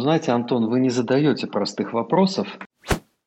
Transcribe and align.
знаете, 0.00 0.32
Антон, 0.32 0.68
вы 0.68 0.80
не 0.80 0.90
задаете 0.90 1.46
простых 1.46 1.92
вопросов. 1.92 2.58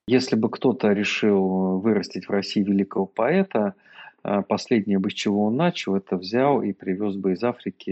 Если 0.08 0.36
бы 0.36 0.50
кто-то 0.50 0.92
решил 0.92 1.80
вырастить 1.80 2.28
в 2.28 2.32
России 2.32 2.62
великого 2.62 3.06
поэта, 3.06 3.76
а, 4.24 4.42
последнее 4.42 5.00
бы 5.00 5.10
с 5.10 5.14
чего 5.14 5.46
он 5.46 5.56
начал, 5.56 5.96
это 5.96 6.18
взял 6.18 6.62
и 6.62 6.74
привез 6.74 7.16
бы 7.16 7.34
из 7.34 7.44
Африки 7.44 7.92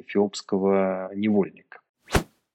эфиопского 0.00 1.10
невольника. 1.14 1.80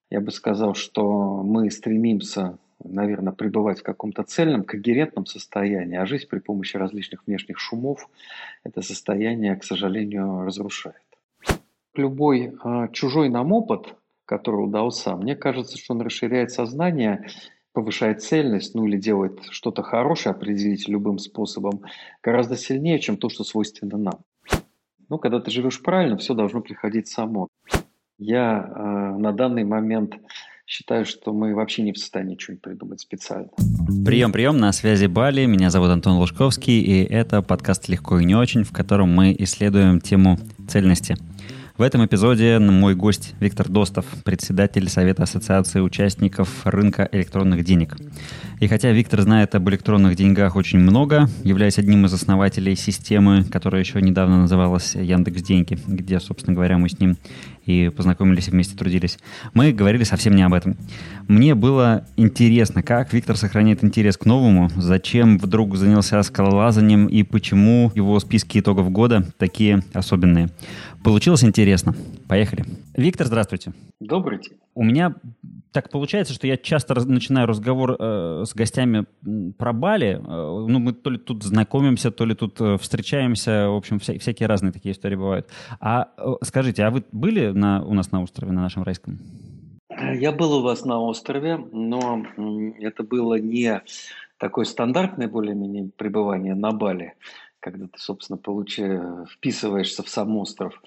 Я 0.10 0.22
бы 0.22 0.32
сказал, 0.32 0.74
что 0.74 1.44
мы 1.44 1.70
стремимся, 1.70 2.58
наверное, 2.84 3.34
пребывать 3.34 3.80
в 3.80 3.84
каком-то 3.84 4.24
цельном, 4.24 4.64
когерентном 4.64 5.26
состоянии, 5.26 5.98
а 5.98 6.06
жизнь 6.06 6.28
при 6.28 6.40
помощи 6.40 6.78
различных 6.78 7.28
внешних 7.28 7.60
шумов 7.60 8.10
это 8.64 8.82
состояние, 8.82 9.56
к 9.56 9.64
сожалению, 9.64 10.46
разрушает. 10.46 10.96
Любой 11.94 12.54
э, 12.64 12.88
чужой 12.94 13.30
нам 13.30 13.52
опыт, 13.52 13.94
который 14.30 14.64
удался, 14.64 15.16
мне 15.16 15.36
кажется, 15.36 15.76
что 15.76 15.96
он 15.96 16.02
расширяет 16.02 16.52
сознание 16.52 17.26
повышает 17.74 18.22
цельность, 18.22 18.76
ну 18.76 18.86
или 18.86 18.98
делает 18.98 19.40
что-то 19.52 19.84
хорошее, 19.84 20.34
определить 20.34 20.88
любым 20.88 21.18
способом, 21.18 21.82
гораздо 22.22 22.58
сильнее, 22.58 23.00
чем 23.00 23.16
то, 23.16 23.30
что 23.30 23.44
свойственно 23.44 23.98
нам. 23.98 24.20
Ну, 25.08 25.18
когда 25.18 25.40
ты 25.40 25.50
живешь 25.50 25.82
правильно, 25.82 26.18
все 26.18 26.34
должно 26.34 26.62
приходить 26.62 27.08
само. 27.08 27.48
Я 28.18 28.60
э, 28.60 29.18
на 29.20 29.32
данный 29.32 29.64
момент 29.64 30.16
считаю, 30.66 31.06
что 31.06 31.32
мы 31.32 31.56
вообще 31.56 31.84
не 31.84 31.94
в 31.94 31.98
состоянии 31.98 32.38
что-нибудь 32.38 32.64
придумать 32.64 33.00
специально. 33.00 33.50
Прием, 34.06 34.32
прием, 34.32 34.58
на 34.58 34.72
связи 34.72 35.06
Бали. 35.06 35.46
Меня 35.46 35.70
зовут 35.70 35.90
Антон 35.90 36.18
Лужковский, 36.18 36.82
и 36.82 37.04
это 37.04 37.42
подкаст 37.42 37.88
«Легко 37.88 38.20
и 38.20 38.26
не 38.26 38.36
очень», 38.36 38.64
в 38.64 38.72
котором 38.72 39.16
мы 39.16 39.36
исследуем 39.40 40.02
тему 40.02 40.38
цельности– 40.68 41.16
в 41.80 41.82
этом 41.82 42.06
эпизоде 42.06 42.60
мой 42.60 42.94
гость 42.94 43.36
Виктор 43.40 43.70
Достов, 43.70 44.06
председатель 44.26 44.90
Совета 44.90 45.24
Ассоциации 45.24 45.80
участников 45.80 46.50
рынка 46.66 47.08
электронных 47.10 47.64
денег. 47.64 47.96
И 48.60 48.68
хотя 48.68 48.92
Виктор 48.92 49.22
знает 49.22 49.56
об 49.56 49.70
электронных 49.70 50.18
деньгах 50.18 50.58
очень 50.58 50.80
много, 50.80 51.30
являясь 51.46 51.78
одним 51.78 52.06
из 52.06 52.14
основателей 52.14 52.76
системы, 52.76 53.46
которая 53.46 53.82
еще 53.82 54.02
недавно 54.02 54.42
называлась 54.42 54.94
Яндекс 54.94 55.42
Деньги, 55.42 55.80
где, 55.88 56.20
собственно 56.20 56.54
говоря, 56.54 56.78
мы 56.78 56.90
с 56.90 57.00
ним 57.00 57.16
и 57.70 57.90
познакомились 57.90 58.48
и 58.48 58.52
вместе 58.52 58.76
трудились. 58.76 59.20
Мы 59.54 59.72
говорили 59.72 60.04
совсем 60.04 60.36
не 60.36 60.42
об 60.42 60.54
этом. 60.54 60.76
Мне 61.28 61.54
было 61.54 62.06
интересно, 62.18 62.82
как 62.82 63.14
Виктор 63.14 63.38
сохраняет 63.38 63.84
интерес 63.84 64.18
к 64.18 64.26
новому, 64.26 64.70
зачем 64.76 65.38
вдруг 65.38 65.76
занялся 65.76 66.22
скалолазанием 66.24 67.06
и 67.06 67.22
почему 67.22 67.92
его 67.94 68.20
списки 68.20 68.60
итогов 68.60 68.92
года 68.92 69.24
такие 69.38 69.84
особенные. 69.94 70.50
Получилось 71.04 71.44
интересно. 71.44 71.96
Поехали. 72.28 72.66
Виктор, 72.96 73.28
здравствуйте. 73.28 73.74
Добрый 74.00 74.40
день. 74.40 74.58
У 74.74 74.84
меня 74.84 75.16
так 75.72 75.90
получается, 75.90 76.34
что 76.34 76.48
я 76.48 76.58
часто 76.58 76.96
раз, 76.96 77.06
начинаю 77.06 77.48
разговор 77.48 77.96
э, 78.00 78.44
с 78.46 78.54
гостями 78.54 79.06
про 79.58 79.72
Бали. 79.72 80.16
Э, 80.16 80.66
ну, 80.68 80.80
мы 80.80 80.94
то 80.94 81.10
ли 81.10 81.18
тут 81.18 81.44
знакомимся, 81.44 82.12
то 82.12 82.26
ли 82.26 82.34
тут 82.34 82.60
э, 82.60 82.78
встречаемся. 82.78 83.70
В 83.70 83.76
общем, 83.76 84.00
вся, 84.00 84.18
всякие 84.18 84.48
разные 84.48 84.72
такие 84.72 84.94
истории 84.94 85.16
бывают. 85.16 85.48
А 85.80 86.08
э, 86.18 86.34
скажите, 86.44 86.84
а 86.84 86.92
вы 86.92 87.04
были 87.12 87.52
на, 87.60 87.84
у 87.84 87.94
нас 87.94 88.12
на 88.12 88.24
острове, 88.24 88.52
на 88.52 88.62
нашем 88.62 88.84
райском? 88.84 89.20
Я 90.14 90.32
был 90.32 90.54
у 90.54 90.62
вас 90.62 90.86
на 90.86 91.00
острове, 91.00 91.58
но 91.58 92.26
это 92.80 93.04
было 93.04 93.40
не 93.40 93.82
такое 94.38 94.66
стандартное 94.66 95.28
более-менее 95.28 95.92
пребывание 95.96 96.56
на 96.56 96.72
Бали, 96.72 97.14
когда 97.60 97.88
ты, 97.88 98.00
собственно, 98.00 98.38
получаешь, 98.38 99.30
вписываешься 99.30 100.02
в 100.02 100.10
сам 100.10 100.38
остров. 100.38 100.82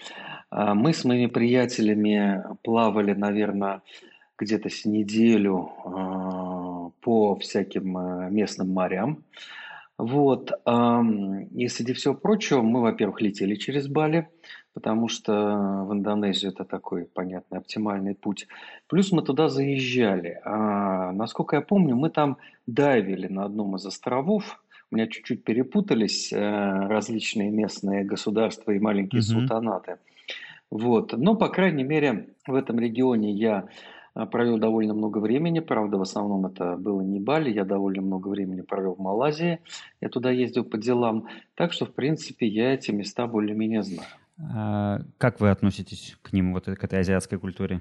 А 0.51 0.75
мы 0.75 0.93
с 0.93 1.05
моими 1.05 1.27
приятелями 1.27 2.43
плавали, 2.63 3.13
наверное, 3.13 3.83
где-то 4.39 4.71
с 4.71 4.85
неделю 4.85 5.71
а, 5.85 6.91
по 7.01 7.37
всяким 7.37 7.97
а, 7.97 8.29
местным 8.31 8.71
морям. 8.71 9.25
Вот. 9.99 10.51
И 10.51 11.69
среди 11.69 11.93
всего 11.93 12.15
прочего, 12.15 12.61
мы, 12.63 12.81
во-первых, 12.81 13.21
летели 13.21 13.55
через 13.55 13.87
Бали, 13.87 14.29
потому 14.75 15.09
что 15.09 15.33
в 15.87 15.93
Индонезию 15.93 16.53
это 16.53 16.65
такой, 16.65 17.05
понятный, 17.05 17.59
оптимальный 17.59 18.15
путь. 18.15 18.47
Плюс 18.89 19.13
мы 19.13 19.23
туда 19.23 19.49
заезжали. 19.49 20.41
А, 20.45 21.13
насколько 21.13 21.57
я 21.57 21.63
помню, 21.63 21.97
мы 21.97 22.11
там 22.11 22.39
дайвили 22.67 23.27
на 23.27 23.45
одном 23.45 23.77
из 23.77 23.87
островов. 23.87 24.63
У 24.91 24.97
меня 24.97 25.07
чуть-чуть 25.07 25.45
перепутались 25.45 26.33
э, 26.33 26.39
различные 26.39 27.51
местные 27.51 28.05
государства 28.05 28.73
и 28.73 28.79
маленькие 28.79 29.21
mm-hmm. 29.21 29.25
султанаты. 29.25 29.97
Вот. 30.71 31.13
Но, 31.13 31.35
по 31.35 31.49
крайней 31.49 31.85
мере, 31.85 32.29
в 32.47 32.55
этом 32.55 32.79
регионе 32.79 33.33
я 33.33 33.69
а, 34.15 34.27
провел 34.27 34.59
довольно 34.59 34.95
много 34.95 35.19
времени. 35.19 35.61
Правда, 35.61 35.99
в 35.99 36.03
основном 36.03 36.47
это 36.47 36.77
было 36.77 37.01
не 37.01 37.21
Бали. 37.21 37.51
Я 37.51 37.65
довольно 37.65 38.03
много 38.03 38.29
времени 38.29 38.61
провел 38.63 38.95
в 38.95 38.99
Малайзии. 38.99 39.61
Я 40.01 40.09
туда 40.09 40.31
ездил 40.31 40.65
по 40.65 40.79
делам. 40.79 41.27
Так 41.55 41.73
что, 41.73 41.87
в 41.87 41.93
принципе, 41.93 42.47
я 42.47 42.75
эти 42.75 42.91
места 42.91 43.27
более-менее 43.27 43.83
знаю. 43.83 44.09
А 44.43 45.01
как 45.19 45.41
вы 45.41 45.51
относитесь 45.51 46.17
к 46.23 46.33
ним, 46.33 46.53
вот 46.53 46.65
к 46.65 46.85
этой 46.85 47.01
азиатской 47.01 47.39
культуре? 47.39 47.81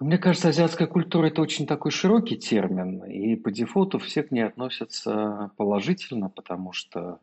Мне 0.00 0.18
кажется, 0.18 0.48
азиатская 0.48 0.88
культура– 0.88 1.26
это 1.28 1.40
очень 1.40 1.66
такой 1.66 1.92
широкий 1.92 2.36
термин, 2.36 3.04
и 3.04 3.36
по 3.36 3.52
дефолту 3.52 3.98
все 3.98 4.24
к 4.24 4.32
ней 4.32 4.42
относятся 4.42 5.52
положительно, 5.56 6.28
потому 6.28 6.72
что 6.72 7.20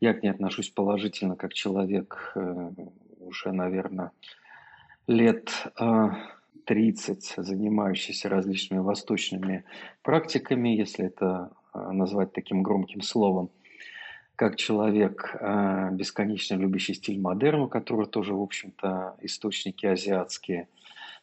я 0.00 0.12
к 0.12 0.22
ней 0.22 0.30
отношусь 0.30 0.70
положительно 0.70 1.36
как 1.36 1.52
человек 1.52 2.32
э, 2.34 2.70
уже, 3.20 3.52
наверное, 3.52 4.10
лет 5.06 5.50
э, 5.78 6.08
30, 6.66 7.34
занимающийся 7.36 8.28
различными 8.28 8.80
восточными 8.80 9.64
практиками, 10.02 10.70
если 10.70 11.06
это 11.06 11.52
э, 11.72 11.90
назвать 11.92 12.32
таким 12.32 12.62
громким 12.62 13.02
словом, 13.02 13.50
как 14.40 14.56
человек, 14.56 15.36
э, 15.38 15.90
бесконечно 15.92 16.54
любящий 16.54 16.94
стиль 16.94 17.20
модерна, 17.20 17.68
который 17.68 18.06
тоже, 18.06 18.32
в 18.32 18.40
общем-то, 18.40 19.16
источники 19.20 19.84
азиатские, 19.84 20.66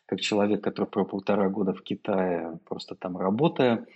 как 0.06 0.22
человек, 0.22 0.64
который 0.64 0.86
про 0.86 1.04
полтора 1.04 1.50
года 1.50 1.74
в 1.74 1.82
Китае, 1.82 2.60
просто 2.70 2.94
там 2.94 3.18
работая. 3.18 3.88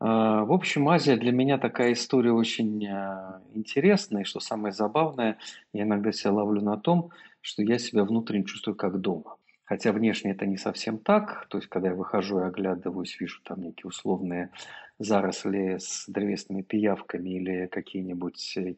Э, 0.00 0.06
в 0.50 0.52
общем, 0.52 0.88
Азия 0.88 1.16
для 1.16 1.30
меня 1.30 1.58
такая 1.58 1.92
история 1.92 2.32
очень 2.32 2.82
интересная, 3.54 4.22
и 4.22 4.24
что 4.24 4.40
самое 4.40 4.74
забавное, 4.74 5.38
я 5.72 5.84
иногда 5.84 6.10
себя 6.10 6.32
ловлю 6.32 6.60
на 6.60 6.76
том, 6.76 7.10
что 7.42 7.62
я 7.62 7.78
себя 7.78 8.02
внутренне 8.02 8.46
чувствую 8.46 8.74
как 8.74 9.00
дома. 9.00 9.36
Хотя 9.62 9.92
внешне 9.92 10.32
это 10.32 10.44
не 10.44 10.56
совсем 10.56 10.98
так. 10.98 11.46
То 11.50 11.58
есть, 11.58 11.68
когда 11.68 11.90
я 11.90 11.94
выхожу 11.94 12.40
и 12.40 12.44
оглядываюсь, 12.44 13.20
вижу 13.20 13.40
там 13.44 13.62
некие 13.62 13.86
условные 13.86 14.50
заросли 14.98 15.76
с 15.78 16.04
древесными 16.08 16.62
пиявками 16.62 17.30
или 17.30 17.66
какие-нибудь 17.66 18.56
э, 18.56 18.74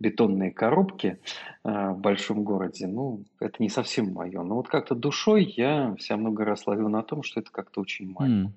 бетонные 0.00 0.50
коробки 0.50 1.18
э, 1.64 1.90
в 1.90 1.98
большом 1.98 2.42
городе, 2.42 2.86
ну, 2.86 3.24
это 3.38 3.62
не 3.62 3.68
совсем 3.68 4.12
мое. 4.12 4.42
Но 4.42 4.56
вот 4.56 4.68
как-то 4.68 4.94
душой 4.94 5.44
я 5.56 5.94
себя 5.98 6.16
много 6.16 6.44
раз 6.44 6.66
ловил 6.66 6.88
на 6.88 7.02
том, 7.02 7.22
что 7.22 7.40
это 7.40 7.50
как-то 7.52 7.80
очень 7.80 8.12
мое. 8.12 8.52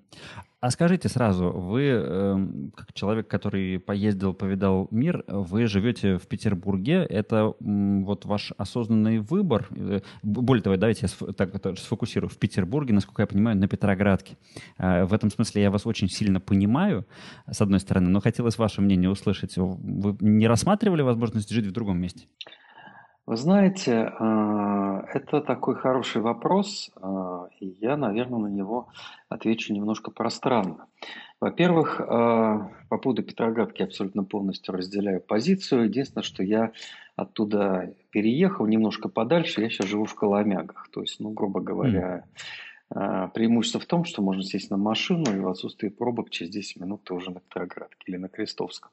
А 0.61 0.71
скажите 0.71 1.09
сразу, 1.09 1.51
вы, 1.51 1.81
э, 1.93 2.47
как 2.75 2.93
человек, 2.93 3.27
который 3.27 3.79
поездил, 3.79 4.33
повидал 4.33 4.87
мир, 4.91 5.25
вы 5.27 5.67
живете 5.67 6.17
в 6.17 6.27
Петербурге, 6.27 7.05
это 7.09 7.53
вот 7.59 8.23
ваш 8.23 8.53
осознанный 8.57 9.19
выбор. 9.19 9.67
Э, 9.75 9.99
более 10.23 10.63
того, 10.63 10.77
давайте 10.77 11.07
я 11.07 11.33
так, 11.33 11.77
сфокусирую. 11.77 12.29
В 12.29 12.37
Петербурге, 12.37 12.93
насколько 12.93 13.23
я 13.23 13.27
понимаю, 13.27 13.57
на 13.57 13.67
Петроградке. 13.67 14.37
В 14.77 15.13
этом 15.13 15.29
смысле 15.29 15.63
я 15.63 15.71
вас 15.71 15.85
очень 15.85 16.07
сильно 16.07 16.39
понимаю, 16.39 17.02
с 17.49 17.61
одной 17.61 17.79
стороны, 17.79 18.09
но 18.09 18.19
хотелось 18.21 18.57
ваше 18.57 18.81
мнение 18.81 19.09
услышать. 19.09 19.57
Вы 19.57 20.17
не 20.19 20.47
рассматривали 20.47 21.01
возможность 21.01 21.49
жить 21.49 21.67
в 21.67 21.71
другом 21.71 21.99
месте? 21.99 22.27
Вы 23.25 23.37
знаете, 23.37 24.11
а, 24.19 25.05
это 25.13 25.39
такой 25.39 25.75
хороший 25.75 26.21
вопрос, 26.21 26.91
а, 27.01 27.47
и 27.61 27.67
я, 27.79 27.95
наверное, 27.95 28.39
на 28.39 28.47
него 28.47 28.89
отвечу 29.29 29.73
немножко 29.73 30.11
пространно. 30.11 30.87
Во-первых, 31.39 32.01
а, 32.01 32.69
по 32.89 32.97
поводу 32.97 33.23
Петроградки 33.23 33.81
я 33.81 33.85
абсолютно 33.85 34.25
полностью 34.25 34.73
разделяю 34.73 35.21
позицию. 35.21 35.85
Единственное, 35.85 36.23
что 36.23 36.43
я 36.43 36.73
оттуда 37.15 37.93
переехал 38.11 38.65
немножко 38.65 39.07
подальше, 39.07 39.61
я 39.61 39.69
сейчас 39.69 39.87
живу 39.87 40.03
в 40.03 40.15
Коломягах. 40.15 40.89
То 40.91 40.99
есть, 40.99 41.21
ну, 41.21 41.29
грубо 41.29 41.61
говоря, 41.61 42.25
mm. 42.25 42.39
Преимущество 42.89 43.79
в 43.79 43.85
том, 43.85 44.05
что 44.05 44.21
можно 44.21 44.43
сесть 44.43 44.69
на 44.69 44.77
машину 44.77 45.35
и 45.35 45.39
в 45.39 45.47
отсутствии 45.47 45.89
пробок 45.89 46.29
через 46.29 46.51
10 46.51 46.79
минут 46.79 47.03
ты 47.03 47.13
уже 47.13 47.31
на 47.31 47.39
Петроградке 47.39 48.03
или 48.05 48.17
на 48.17 48.29
Крестовском. 48.29 48.91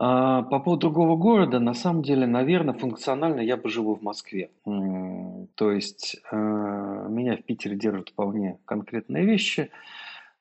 А, 0.00 0.42
по 0.42 0.60
поводу 0.60 0.82
другого 0.82 1.16
города, 1.16 1.58
на 1.58 1.74
самом 1.74 2.02
деле, 2.02 2.26
наверное, 2.26 2.74
функционально 2.74 3.40
я 3.40 3.56
бы 3.56 3.68
живу 3.68 3.96
в 3.96 4.02
Москве. 4.02 4.50
То 4.64 5.72
есть 5.72 6.20
э, 6.30 6.36
меня 6.36 7.36
в 7.36 7.42
Питере 7.42 7.76
держат 7.76 8.10
вполне 8.10 8.58
конкретные 8.64 9.24
вещи. 9.24 9.70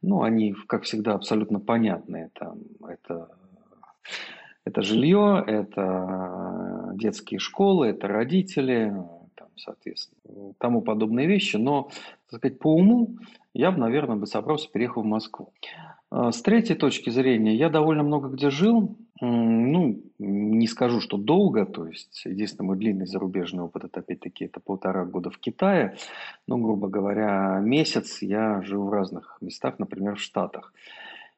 Ну, 0.04 0.22
они, 0.22 0.54
как 0.68 0.84
всегда, 0.84 1.16
абсолютно 1.16 1.60
понятные. 1.60 2.30
Там, 2.36 2.60
это, 2.88 3.30
это 4.64 4.84
жилье, 4.84 5.44
это 5.48 6.92
детские 6.94 7.40
школы, 7.40 7.88
это 7.88 8.08
родители, 8.08 8.94
там, 9.38 9.48
соответственно, 9.56 10.54
тому 10.58 10.82
подобные 10.82 11.28
вещи. 11.28 11.56
Но, 11.58 11.90
так 12.30 12.40
сказать, 12.40 12.60
по 12.60 12.74
уму 12.74 13.18
я 13.54 13.72
бы, 13.72 13.80
наверное, 13.80 14.18
бы 14.18 14.28
собрался, 14.28 14.70
переехал 14.70 15.02
в 15.02 15.06
Москву. 15.06 15.52
А, 16.10 16.32
с 16.32 16.42
третьей 16.42 16.76
точки 16.76 17.10
зрения, 17.10 17.56
я 17.56 17.70
довольно 17.70 18.04
много 18.04 18.30
где 18.30 18.50
жил, 18.50 18.96
ну, 19.20 20.00
не 20.20 20.68
скажу, 20.68 21.02
что 21.02 21.18
долго, 21.18 21.66
то 21.66 21.88
есть 21.88 22.24
единственный 22.26 22.68
мой 22.68 22.78
длинный 22.78 23.08
зарубежный 23.08 23.64
опыт, 23.64 23.86
это 23.86 24.02
опять-таки 24.02 24.46
это 24.46 24.60
полтора 24.60 25.06
года 25.06 25.32
в 25.32 25.40
Китае, 25.40 25.98
но, 26.46 26.58
грубо 26.58 26.88
говоря, 26.88 27.60
месяц 27.64 28.22
я 28.22 28.62
жил 28.62 28.84
в 28.84 28.92
разных 28.92 29.38
местах, 29.42 29.80
например, 29.80 30.16
в 30.16 30.22
Штатах. 30.22 30.74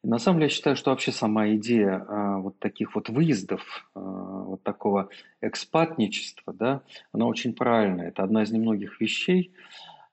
На 0.03 0.17
самом 0.17 0.39
деле 0.39 0.49
я 0.49 0.55
считаю, 0.55 0.75
что 0.77 0.91
вообще 0.91 1.11
сама 1.11 1.49
идея 1.55 2.05
а, 2.07 2.37
вот 2.37 2.57
таких 2.59 2.95
вот 2.95 3.09
выездов, 3.09 3.61
а, 3.95 3.99
вот 3.99 4.63
такого 4.63 5.09
экспатничества, 5.41 6.53
да, 6.53 6.81
она 7.11 7.25
очень 7.25 7.53
правильная. 7.53 8.07
Это 8.07 8.23
одна 8.23 8.43
из 8.43 8.51
немногих 8.51 9.01
вещей, 9.01 9.53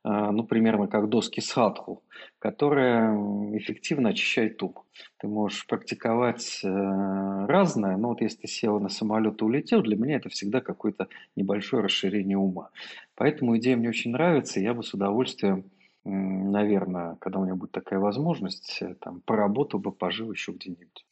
а, 0.03 0.33
ну, 0.33 0.45
примерно 0.45 0.89
как 0.89 1.09
доски 1.09 1.41
садху, 1.41 2.03
которая 2.41 3.15
эффективно 3.57 4.09
очищает 4.09 4.61
ум. 4.63 4.75
Ты 5.19 5.29
можешь 5.29 5.67
практиковать 5.67 6.61
э, 6.65 6.69
разное, 6.69 7.97
но 7.97 8.09
вот 8.09 8.21
если 8.21 8.43
ты 8.43 8.49
сел 8.49 8.81
на 8.81 8.89
самолет 8.89 9.41
и 9.41 9.45
улетел, 9.45 9.83
для 9.83 9.97
меня 9.97 10.17
это 10.17 10.29
всегда 10.29 10.61
какое-то 10.61 11.09
небольшое 11.37 11.83
расширение 11.83 12.39
ума. 12.39 12.71
Поэтому 13.15 13.57
идея 13.59 13.77
мне 13.77 13.89
очень 13.89 14.13
нравится, 14.13 14.59
и 14.59 14.63
я 14.63 14.75
бы 14.75 14.83
с 14.83 14.95
удовольствием 14.95 15.65
наверное, 16.07 17.17
когда 17.17 17.39
у 17.39 17.45
меня 17.45 17.55
будет 17.55 17.73
такая 17.73 17.99
возможность, 17.99 18.79
э, 18.81 18.95
там, 18.95 19.21
поработал 19.21 19.81
бы, 19.81 19.93
пожил 19.93 20.31
еще 20.31 20.53
где-нибудь. 20.53 21.05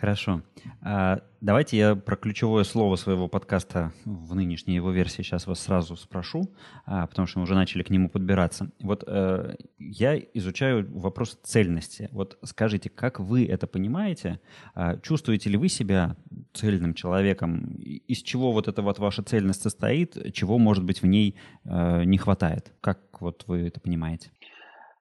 Хорошо. 0.00 0.40
А, 0.80 1.20
давайте 1.42 1.76
я 1.76 1.94
про 1.94 2.16
ключевое 2.16 2.64
слово 2.64 2.96
своего 2.96 3.28
подкаста 3.28 3.92
в 4.06 4.34
нынешней 4.34 4.76
его 4.76 4.90
версии 4.90 5.20
сейчас 5.20 5.46
вас 5.46 5.60
сразу 5.60 5.94
спрошу, 5.94 6.54
а, 6.86 7.06
потому 7.06 7.26
что 7.26 7.38
мы 7.38 7.42
уже 7.42 7.54
начали 7.54 7.82
к 7.82 7.90
нему 7.90 8.08
подбираться. 8.08 8.70
Вот 8.80 9.04
э, 9.06 9.56
я 9.78 10.16
изучаю 10.16 10.90
вопрос 10.98 11.38
цельности. 11.42 12.08
Вот 12.12 12.38
скажите, 12.44 12.88
как 12.88 13.20
вы 13.20 13.44
это 13.44 13.66
понимаете? 13.66 14.40
А, 14.74 14.96
чувствуете 14.96 15.50
ли 15.50 15.58
вы 15.58 15.68
себя 15.68 16.16
цельным 16.54 16.94
человеком? 16.94 17.74
Из 17.76 18.22
чего 18.22 18.52
вот 18.52 18.68
эта 18.68 18.80
вот 18.80 18.98
ваша 18.98 19.22
цельность 19.22 19.60
состоит? 19.60 20.32
Чего, 20.32 20.56
может 20.56 20.82
быть, 20.82 21.02
в 21.02 21.06
ней 21.06 21.36
э, 21.64 22.04
не 22.04 22.16
хватает? 22.16 22.72
Как 22.80 23.20
вот 23.20 23.44
вы 23.48 23.66
это 23.66 23.80
понимаете? 23.80 24.30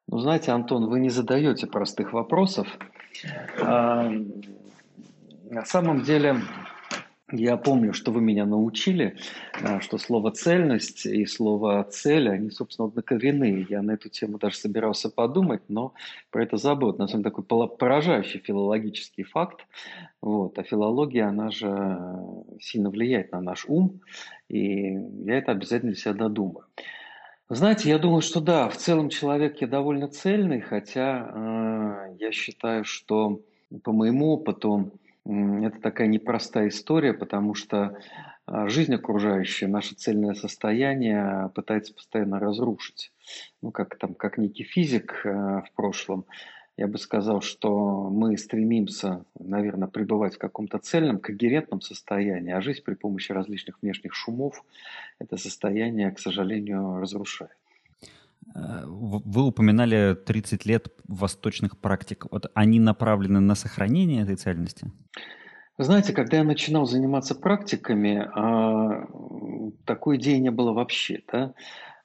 Ну, 0.08 0.18
знаете, 0.20 0.52
Антон, 0.52 0.90
вы 0.90 1.00
не 1.00 1.10
задаете 1.10 1.68
простых 1.68 2.12
вопросов. 2.12 2.68
На 5.50 5.66
самом 5.66 6.04
деле, 6.04 6.36
я 7.32 7.58
помню, 7.58 7.92
что 7.92 8.12
вы 8.12 8.22
меня 8.22 8.46
научили, 8.46 9.18
э, 9.60 9.80
что 9.80 9.98
слово 9.98 10.30
«цельность» 10.30 11.08
и 11.08 11.26
слово 11.26 11.84
«цель», 11.90 12.30
они, 12.30 12.52
собственно, 12.52 12.88
однокоренные. 12.88 13.66
Я 13.68 13.82
на 13.82 13.94
эту 13.94 14.10
тему 14.10 14.38
даже 14.38 14.58
собирался 14.58 15.10
подумать, 15.10 15.64
но 15.68 15.96
про 16.30 16.44
это 16.44 16.58
забыл. 16.58 16.96
На 16.96 17.08
самом 17.08 17.24
деле, 17.24 17.36
такой 17.36 17.68
поражающий 17.68 18.40
филологический 18.42 19.24
факт. 19.24 19.66
Вот. 20.22 20.60
А 20.60 20.64
филология, 20.64 21.28
она 21.28 21.50
же 21.50 21.98
сильно 22.62 22.92
влияет 22.92 23.32
на 23.32 23.42
наш 23.42 23.66
ум, 23.68 24.02
и 24.50 24.94
я 25.26 25.40
это 25.40 25.52
обязательно 25.54 25.94
для 25.94 26.00
себя 26.00 26.14
додумаю. 26.14 26.68
Знаете, 27.50 27.90
я 27.90 27.98
думаю, 27.98 28.22
что 28.22 28.40
да, 28.40 28.70
в 28.70 28.78
целом 28.78 29.10
человек 29.10 29.62
я 29.62 29.68
довольно 29.68 30.10
цельный, 30.10 30.62
хотя 30.62 31.32
э, 31.34 32.16
я 32.20 32.32
считаю, 32.32 32.86
что 32.86 33.42
по 33.84 33.92
моему 33.92 34.34
опыту 34.34 34.92
это 35.30 35.80
такая 35.80 36.08
непростая 36.08 36.70
история, 36.70 37.14
потому 37.14 37.54
что 37.54 37.98
а, 38.46 38.68
жизнь 38.68 38.96
окружающая, 38.96 39.68
наше 39.68 39.94
цельное 39.94 40.34
состояние 40.34 41.52
пытается 41.54 41.94
постоянно 41.94 42.40
разрушить. 42.40 43.12
Ну, 43.62 43.72
как 43.72 43.96
там, 43.98 44.16
как 44.16 44.40
некий 44.40 44.64
физик 44.64 45.22
э, 45.24 45.30
в 45.30 45.72
прошлом, 45.76 46.26
я 46.78 46.88
бы 46.88 46.98
сказал, 46.98 47.42
что 47.42 48.10
мы 48.10 48.38
стремимся, 48.38 49.24
наверное, 49.38 49.88
пребывать 49.88 50.36
в 50.36 50.40
каком-то 50.40 50.80
цельном, 50.80 51.20
когерентном 51.20 51.82
состоянии, 51.82 52.54
а 52.54 52.62
жизнь 52.62 52.82
при 52.84 52.96
помощи 52.96 53.32
различных 53.32 53.82
внешних 53.82 54.16
шумов 54.16 54.64
это 55.20 55.38
состояние, 55.38 56.10
к 56.12 56.20
сожалению, 56.20 57.00
разрушает. 57.00 57.52
Э, 58.56 58.84
вы 58.86 59.44
упоминали 59.44 60.16
30 60.16 60.66
лет 60.66 60.88
восточных 61.08 61.78
практик. 61.78 62.26
Вот 62.32 62.52
они 62.54 62.80
направлены 62.80 63.40
на 63.40 63.56
сохранение 63.56 64.24
этой 64.24 64.36
цельности? 64.36 64.92
знаете, 65.82 66.12
когда 66.12 66.38
я 66.38 66.44
начинал 66.44 66.86
заниматься 66.86 67.36
практиками, 67.36 68.30
а, 68.36 69.08
такой 69.86 70.18
идеи 70.18 70.38
не 70.38 70.52
было 70.52 70.74
вообще. 70.74 71.22
Да? 71.32 71.54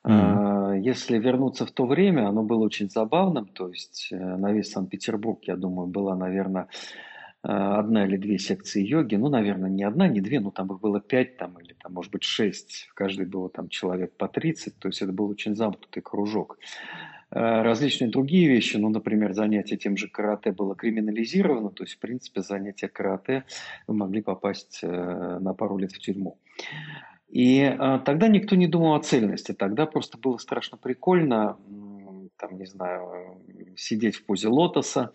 Mm-hmm. 0.06 0.80
Если 0.80 1.18
вернуться 1.18 1.66
в 1.66 1.72
то 1.72 1.86
время, 1.86 2.28
оно 2.28 2.42
было 2.42 2.64
очень 2.64 2.90
забавным. 2.90 3.46
То 3.46 3.68
есть 3.68 4.08
э, 4.12 4.16
на 4.16 4.52
весь 4.52 4.70
Санкт-Петербург, 4.70 5.40
я 5.42 5.56
думаю, 5.56 5.88
была, 5.88 6.14
наверное, 6.14 6.68
одна 7.44 8.06
или 8.06 8.16
две 8.16 8.38
секции 8.38 8.82
йоги, 8.82 9.16
ну, 9.16 9.28
наверное, 9.28 9.68
не 9.70 9.84
одна, 9.84 10.08
не 10.08 10.20
две, 10.20 10.40
но 10.40 10.50
там 10.50 10.72
их 10.72 10.80
было 10.80 11.00
пять 11.00 11.36
там, 11.36 11.58
или 11.58 11.74
там, 11.74 11.92
может 11.92 12.10
быть, 12.10 12.22
шесть, 12.22 12.88
в 12.90 12.94
каждой 12.94 13.26
было 13.26 13.50
там 13.50 13.68
человек 13.68 14.16
по 14.16 14.28
30, 14.28 14.78
то 14.78 14.88
есть 14.88 15.02
это 15.02 15.12
был 15.12 15.28
очень 15.28 15.54
замкнутый 15.54 16.02
кружок. 16.02 16.58
Э, 17.30 17.62
различные 17.62 18.10
другие 18.10 18.48
вещи, 18.48 18.76
ну, 18.76 18.88
например, 18.88 19.34
занятие 19.34 19.76
тем 19.76 19.96
же 19.96 20.08
карате 20.08 20.52
было 20.52 20.74
криминализировано, 20.74 21.70
то 21.70 21.84
есть, 21.84 21.96
в 21.96 21.98
принципе, 21.98 22.40
занятие 22.40 22.88
карате 22.88 23.44
вы 23.86 23.94
могли 23.94 24.22
попасть 24.22 24.80
э, 24.82 25.38
на 25.40 25.52
пару 25.52 25.76
лет 25.76 25.92
в 25.92 25.98
тюрьму. 25.98 26.38
И 27.28 27.62
а, 27.62 27.98
тогда 27.98 28.28
никто 28.28 28.54
не 28.54 28.68
думал 28.68 28.94
о 28.94 29.02
цельности, 29.02 29.52
тогда 29.52 29.86
просто 29.86 30.16
было 30.16 30.38
страшно 30.38 30.78
прикольно, 30.78 31.58
там, 32.36 32.56
не 32.56 32.66
знаю, 32.66 33.42
сидеть 33.76 34.14
в 34.14 34.24
позе 34.24 34.46
лотоса, 34.46 35.12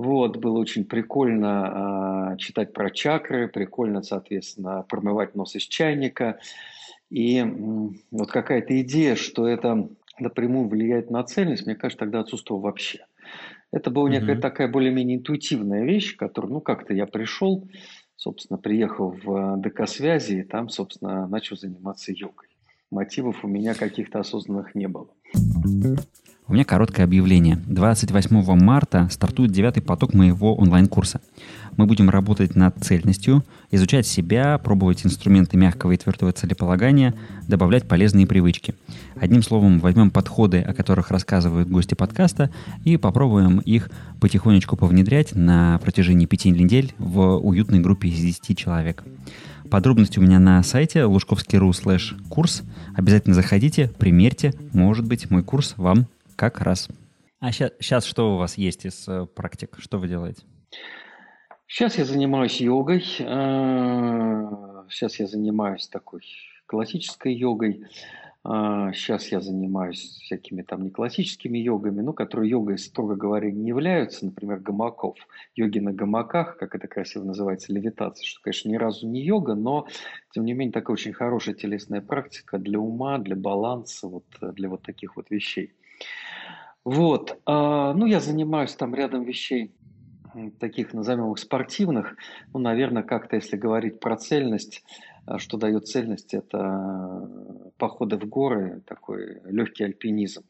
вот, 0.00 0.38
было 0.38 0.58
очень 0.58 0.84
прикольно 0.86 2.32
э, 2.32 2.36
читать 2.38 2.72
про 2.72 2.90
чакры, 2.90 3.48
прикольно, 3.48 4.02
соответственно, 4.02 4.82
промывать 4.88 5.34
нос 5.34 5.56
из 5.56 5.64
чайника. 5.64 6.38
И 7.10 7.38
э, 7.38 7.46
вот 8.10 8.30
какая-то 8.30 8.80
идея, 8.80 9.14
что 9.14 9.46
это 9.46 9.90
напрямую 10.18 10.68
влияет 10.68 11.10
на 11.10 11.22
цельность, 11.24 11.66
мне 11.66 11.74
кажется, 11.74 11.98
тогда 11.98 12.20
отсутствовала 12.20 12.62
вообще. 12.62 13.04
Это 13.72 13.90
была 13.90 14.08
некая 14.08 14.36
mm-hmm. 14.36 14.40
такая 14.40 14.68
более-менее 14.68 15.18
интуитивная 15.18 15.84
вещь, 15.84 16.16
которую, 16.16 16.54
ну, 16.54 16.60
как-то 16.62 16.94
я 16.94 17.06
пришел, 17.06 17.68
собственно, 18.16 18.58
приехал 18.58 19.10
в 19.22 19.58
ДК 19.58 19.86
связи, 19.86 20.36
и 20.36 20.42
там, 20.42 20.70
собственно, 20.70 21.28
начал 21.28 21.56
заниматься 21.56 22.10
йогой. 22.10 22.48
Мотивов 22.90 23.44
у 23.44 23.48
меня 23.48 23.74
каких-то 23.74 24.20
осознанных 24.20 24.74
не 24.74 24.88
было. 24.88 25.10
У 26.50 26.52
меня 26.52 26.64
короткое 26.64 27.04
объявление. 27.04 27.62
28 27.66 28.60
марта 28.60 29.08
стартует 29.12 29.52
девятый 29.52 29.84
поток 29.84 30.14
моего 30.14 30.56
онлайн-курса. 30.56 31.20
Мы 31.76 31.86
будем 31.86 32.10
работать 32.10 32.56
над 32.56 32.76
цельностью, 32.82 33.44
изучать 33.70 34.04
себя, 34.04 34.58
пробовать 34.58 35.06
инструменты 35.06 35.56
мягкого 35.56 35.92
и 35.92 35.96
твердого 35.96 36.32
целеполагания, 36.32 37.14
добавлять 37.46 37.86
полезные 37.86 38.26
привычки. 38.26 38.74
Одним 39.14 39.44
словом, 39.44 39.78
возьмем 39.78 40.10
подходы, 40.10 40.60
о 40.60 40.74
которых 40.74 41.12
рассказывают 41.12 41.68
гости 41.68 41.94
подкаста, 41.94 42.50
и 42.84 42.96
попробуем 42.96 43.60
их 43.60 43.88
потихонечку 44.20 44.76
повнедрять 44.76 45.36
на 45.36 45.78
протяжении 45.78 46.26
пяти 46.26 46.50
недель 46.50 46.92
в 46.98 47.36
уютной 47.36 47.78
группе 47.78 48.08
из 48.08 48.18
10 48.18 48.58
человек. 48.58 49.04
Подробности 49.70 50.18
у 50.18 50.22
меня 50.22 50.40
на 50.40 50.60
сайте 50.64 51.04
лужковский.ру 51.04 51.72
слэш 51.72 52.16
курс. 52.28 52.64
Обязательно 52.96 53.34
заходите, 53.34 53.88
примерьте. 53.98 54.52
Может 54.72 55.06
быть, 55.06 55.30
мой 55.30 55.44
курс 55.44 55.74
вам 55.76 56.06
как 56.34 56.60
раз. 56.60 56.88
А 57.38 57.52
сейчас, 57.52 57.70
сейчас 57.78 58.04
что 58.04 58.34
у 58.34 58.36
вас 58.36 58.58
есть 58.58 58.84
из 58.84 59.06
э, 59.06 59.26
практик? 59.32 59.76
Что 59.78 59.98
вы 59.98 60.08
делаете? 60.08 60.42
Сейчас 61.68 61.96
я 61.98 62.04
занимаюсь 62.04 62.60
йогой. 62.60 63.00
Сейчас 63.00 63.20
э, 65.20 65.22
я 65.22 65.26
занимаюсь 65.28 65.86
такой 65.86 66.22
классической 66.66 67.32
йогой. 67.32 67.86
Сейчас 68.42 69.26
а, 69.30 69.34
я 69.34 69.40
занимаюсь 69.42 70.00
всякими 70.22 70.62
там 70.62 70.82
не 70.82 70.90
классическими 70.90 71.58
йогами, 71.58 72.00
ну, 72.00 72.14
которые 72.14 72.48
йогой, 72.48 72.78
строго 72.78 73.14
говоря, 73.14 73.50
не 73.50 73.68
являются, 73.68 74.24
например, 74.24 74.60
гамаков. 74.60 75.18
Йоги 75.56 75.78
на 75.78 75.92
гамаках, 75.92 76.56
как 76.56 76.74
это 76.74 76.88
красиво 76.88 77.24
называется, 77.24 77.70
левитация, 77.70 78.24
что, 78.24 78.40
конечно, 78.42 78.70
ни 78.70 78.76
разу 78.76 79.06
не 79.06 79.22
йога, 79.22 79.54
но, 79.54 79.86
тем 80.32 80.46
не 80.46 80.54
менее, 80.54 80.72
такая 80.72 80.94
очень 80.94 81.12
хорошая 81.12 81.54
телесная 81.54 82.00
практика 82.00 82.58
для 82.58 82.80
ума, 82.80 83.18
для 83.18 83.36
баланса, 83.36 84.08
вот, 84.08 84.24
для 84.40 84.70
вот 84.70 84.82
таких 84.82 85.16
вот 85.16 85.28
вещей. 85.28 85.74
Вот. 86.82 87.38
А, 87.44 87.92
ну, 87.92 88.06
я 88.06 88.20
занимаюсь 88.20 88.74
там 88.74 88.94
рядом 88.94 89.24
вещей 89.24 89.74
таких, 90.58 90.94
назовем 90.94 91.32
их, 91.32 91.38
спортивных. 91.38 92.16
Ну, 92.52 92.60
наверное, 92.60 93.02
как-то, 93.02 93.36
если 93.36 93.56
говорить 93.56 94.00
про 94.00 94.16
цельность, 94.16 94.82
что 95.38 95.56
дает 95.56 95.86
цельность, 95.86 96.34
это 96.34 97.28
походы 97.76 98.16
в 98.16 98.26
горы, 98.26 98.82
такой 98.86 99.40
легкий 99.44 99.84
альпинизм. 99.84 100.42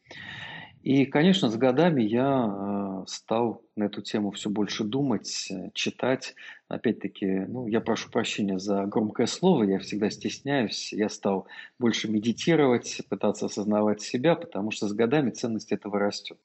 И, 0.83 1.05
конечно, 1.05 1.49
с 1.49 1.55
годами 1.55 2.01
я 2.01 3.03
стал 3.05 3.61
на 3.75 3.83
эту 3.83 4.01
тему 4.01 4.31
все 4.31 4.49
больше 4.49 4.83
думать, 4.83 5.51
читать. 5.73 6.35
Опять-таки, 6.67 7.45
ну, 7.47 7.67
я 7.67 7.81
прошу 7.81 8.09
прощения 8.09 8.57
за 8.57 8.85
громкое 8.85 9.27
слово, 9.27 9.63
я 9.63 9.77
всегда 9.79 10.09
стесняюсь. 10.09 10.91
Я 10.91 11.09
стал 11.09 11.45
больше 11.77 12.09
медитировать, 12.09 13.01
пытаться 13.09 13.45
осознавать 13.45 14.01
себя, 14.01 14.35
потому 14.35 14.71
что 14.71 14.87
с 14.87 14.93
годами 14.93 15.29
ценность 15.29 15.71
этого 15.71 15.99
растет. 15.99 16.39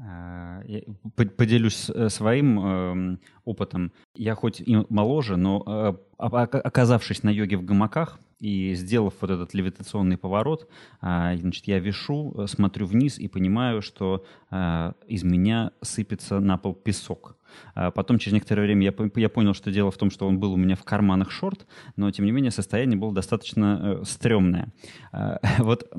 А, 0.00 0.62
поделюсь 1.36 1.90
э, 1.90 2.08
своим 2.08 2.60
эм, 2.60 3.20
опытом. 3.44 3.92
Я 4.14 4.36
хоть 4.36 4.60
и 4.60 4.84
моложе, 4.88 5.36
но 5.36 5.64
э, 5.66 5.94
оказавшись 6.18 7.24
на 7.24 7.30
йоге 7.30 7.56
в 7.56 7.64
гамаках 7.64 8.20
и 8.38 8.74
сделав 8.74 9.14
вот 9.20 9.30
этот 9.30 9.54
левитационный 9.54 10.16
поворот, 10.16 10.68
значит, 11.00 11.66
я 11.66 11.80
вешу, 11.80 12.32
э, 12.36 12.46
смотрю 12.46 12.86
вниз 12.86 13.18
и 13.18 13.26
понимаю, 13.26 13.82
что 13.82 14.24
из 15.08 15.24
меня 15.24 15.72
сыпется 15.82 16.38
на 16.38 16.58
пол 16.58 16.74
песок. 16.74 17.36
Потом, 17.74 18.18
через 18.18 18.34
некоторое 18.34 18.62
время, 18.62 18.84
я, 18.84 18.94
я 19.16 19.28
понял, 19.28 19.54
что 19.54 19.72
дело 19.72 19.90
в 19.90 19.96
том, 19.96 20.10
что 20.10 20.28
он 20.28 20.38
был 20.38 20.52
у 20.52 20.56
меня 20.56 20.76
в 20.76 20.84
карманах 20.84 21.30
шорт, 21.30 21.66
но, 21.96 22.10
тем 22.10 22.26
не 22.26 22.30
менее, 22.30 22.50
состояние 22.50 22.98
было 22.98 23.12
достаточно 23.12 23.80
э, 23.80 24.04
стрёмное. 24.04 24.68
Э, 25.12 25.38
вот 25.58 25.90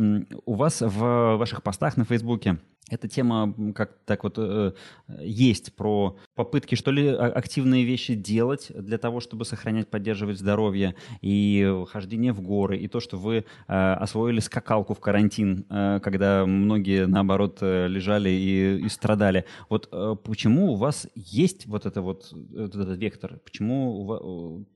у 0.46 0.54
вас 0.54 0.82
в 0.82 1.36
ваших 1.38 1.64
постах 1.64 1.98
на 1.98 2.06
Фейсбуке 2.06 2.60
эта 2.90 3.08
тема 3.08 3.54
как 3.76 3.98
так 4.06 4.24
вот 4.24 4.36
э, 4.38 4.74
есть 5.20 5.74
про 5.76 6.18
попытки, 6.36 6.76
что 6.76 6.92
ли, 6.92 7.08
а, 7.08 7.28
активные 7.28 7.86
вещи 7.86 8.16
делать 8.16 8.72
для 8.76 8.98
того, 8.98 9.20
чтобы 9.20 9.46
сохранять, 9.46 9.88
поддерживать 9.88 10.40
здоровье 10.40 10.96
и 11.22 11.84
хождение 11.90 12.34
в 12.34 12.42
горы, 12.42 12.78
и 12.78 12.88
то, 12.88 13.00
что 13.00 13.18
вы 13.18 13.46
э, 13.68 13.74
освоили 13.94 14.40
скакалку 14.40 14.94
в 14.94 15.00
карантин, 15.00 15.66
э, 15.70 16.00
когда 16.02 16.46
многие, 16.46 17.06
наоборот, 17.08 17.60
э, 17.62 17.88
лежали 17.88 18.30
и, 18.30 18.86
и 18.86 18.90
страдали. 18.90 19.46
Вот 19.70 19.90
э, 19.92 20.16
почему 20.24 20.74
у 20.74 20.76
вас 20.76 21.08
есть 21.16 21.68
вот 21.68 21.86
это 21.86 22.02
вот 22.02 22.34
этот, 22.54 22.76
этот 22.76 22.98
вектор? 22.98 23.40
Почему 23.44 24.06
вас, 24.06 24.22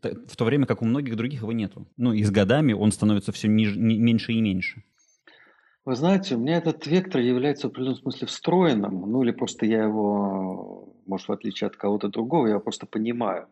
э, 0.04 0.16
в 0.28 0.36
то 0.36 0.46
время 0.46 0.66
как 0.66 0.82
у 0.82 0.86
многих 0.86 1.16
других 1.16 1.42
его 1.42 1.52
нету? 1.52 1.88
Ну 1.98 2.14
и 2.14 2.24
с 2.24 2.32
годами 2.32 2.74
он 2.74 2.92
становится 2.92 3.32
все 3.32 3.48
ниже, 3.48 3.80
не, 3.80 3.98
меньше 3.98 4.34
и 4.34 4.42
меньше. 4.42 4.84
Вы 5.86 5.96
знаете, 5.96 6.36
у 6.36 6.38
меня 6.38 6.58
этот 6.58 6.88
вектор 6.88 7.20
является 7.20 7.68
в 7.68 7.72
определенном 7.72 8.00
смысле 8.00 8.28
встроенным, 8.28 9.02
ну 9.02 9.22
или 9.22 9.32
просто 9.32 9.66
я 9.66 9.84
его, 9.84 10.96
может, 11.06 11.28
в 11.28 11.32
отличие 11.34 11.68
от 11.68 11.76
кого-то 11.76 12.08
другого, 12.08 12.48
я 12.48 12.60
просто 12.60 12.86
понимаю. 12.86 13.48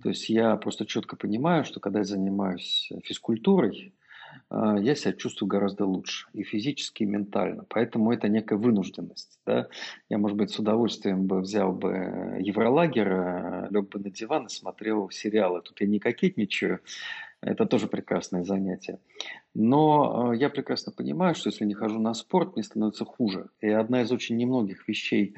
То 0.00 0.10
есть 0.10 0.28
я 0.28 0.54
просто 0.56 0.86
четко 0.86 1.16
понимаю, 1.16 1.64
что 1.64 1.80
когда 1.80 2.00
я 2.00 2.04
занимаюсь 2.04 2.92
физкультурой, 3.02 3.94
а, 4.48 4.78
я 4.78 4.94
себя 4.94 5.12
чувствую 5.12 5.48
гораздо 5.48 5.86
лучше 5.86 6.28
и 6.32 6.44
физически, 6.44 7.02
и 7.02 7.06
ментально. 7.06 7.64
Поэтому 7.68 8.12
это 8.12 8.28
некая 8.28 8.56
вынужденность. 8.56 9.40
Да? 9.44 9.68
Я, 10.08 10.18
может 10.18 10.36
быть, 10.36 10.50
с 10.50 10.58
удовольствием 10.58 11.26
бы 11.26 11.40
взял 11.40 11.72
бы 11.72 12.38
Евролагер, 12.40 13.12
а, 13.12 13.68
лег 13.70 13.88
бы 13.88 13.98
на 13.98 14.10
диван 14.10 14.46
и 14.46 14.50
смотрел 14.50 15.10
сериалы. 15.10 15.62
Тут 15.62 15.80
я 15.80 15.86
не 15.86 15.98
кокетничаю, 15.98 16.80
это 17.46 17.64
тоже 17.64 17.86
прекрасное 17.86 18.42
занятие. 18.42 18.98
Но 19.54 20.32
э, 20.32 20.36
я 20.36 20.50
прекрасно 20.50 20.92
понимаю, 20.92 21.34
что 21.34 21.48
если 21.48 21.64
не 21.64 21.74
хожу 21.74 22.00
на 22.00 22.12
спорт, 22.12 22.56
мне 22.56 22.64
становится 22.64 23.04
хуже. 23.04 23.46
И 23.60 23.68
одна 23.68 24.02
из 24.02 24.10
очень 24.10 24.36
немногих 24.36 24.88
вещей, 24.88 25.36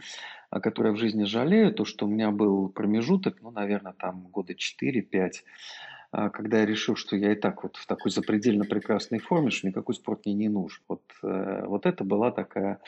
о 0.51 0.61
которой 0.61 0.89
я 0.89 0.93
в 0.95 0.97
жизни 0.97 1.25
жалею, 1.25 1.73
то, 1.73 1.85
что 1.85 2.07
у 2.07 2.09
меня 2.09 2.31
был 2.31 2.71
промежуток, 2.71 3.37
ну, 3.43 3.51
наверное, 3.51 3.93
там 3.93 4.29
года 4.29 4.55
4-5, 4.55 5.33
а, 6.11 6.31
когда 6.31 6.61
я 6.61 6.67
решил, 6.67 6.97
что 6.97 7.15
я 7.15 7.33
и 7.33 7.37
так 7.37 7.63
вот 7.63 7.77
в 7.77 7.87
такой 7.87 8.11
запредельно 8.11 8.65
прекрасной 8.65 9.19
форме, 9.19 9.51
что 9.51 9.69
никакой 9.69 9.95
спорт 9.95 10.25
мне 10.25 10.35
не 10.35 10.49
нужен. 10.49 10.83
Вот, 10.89 11.03
э, 11.23 11.67
вот 11.67 11.85
это 11.85 12.05
была 12.05 12.31
такая 12.31 12.81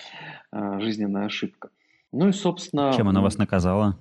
э, 0.51 0.81
жизненная 0.81 1.27
ошибка. 1.27 1.69
Ну 2.11 2.29
и, 2.29 2.33
собственно... 2.33 2.93
Чем 2.97 3.09
она 3.09 3.21
вас 3.21 3.37
наказала? 3.37 3.99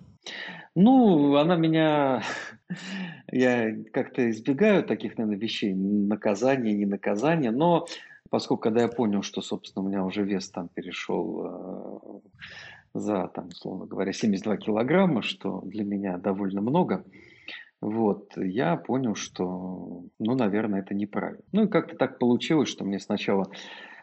Ну, 0.81 1.35
она 1.35 1.57
меня... 1.57 2.23
Я 3.31 3.75
как-то 3.91 4.29
избегаю 4.29 4.83
таких, 4.85 5.17
наверное, 5.17 5.37
вещей. 5.37 5.73
Наказание, 5.73 6.73
не 6.73 6.85
наказание. 6.85 7.51
Но 7.51 7.85
поскольку, 8.29 8.63
когда 8.63 8.83
я 8.83 8.87
понял, 8.87 9.21
что, 9.21 9.41
собственно, 9.41 9.85
у 9.85 9.89
меня 9.89 10.05
уже 10.05 10.23
вес 10.23 10.49
там 10.49 10.69
перешел 10.69 12.21
э, 12.93 12.97
за, 12.97 13.27
там, 13.27 13.49
условно 13.49 13.87
говоря, 13.87 14.13
72 14.13 14.55
килограмма, 14.55 15.21
что 15.21 15.61
для 15.65 15.83
меня 15.83 16.17
довольно 16.17 16.61
много, 16.61 17.03
вот, 17.81 18.37
я 18.37 18.77
понял, 18.77 19.15
что, 19.15 20.03
ну, 20.17 20.35
наверное, 20.35 20.79
это 20.79 20.95
неправильно. 20.95 21.43
Ну, 21.51 21.65
и 21.65 21.67
как-то 21.67 21.97
так 21.97 22.19
получилось, 22.19 22.69
что 22.69 22.85
мне 22.85 22.99
сначала 22.99 23.49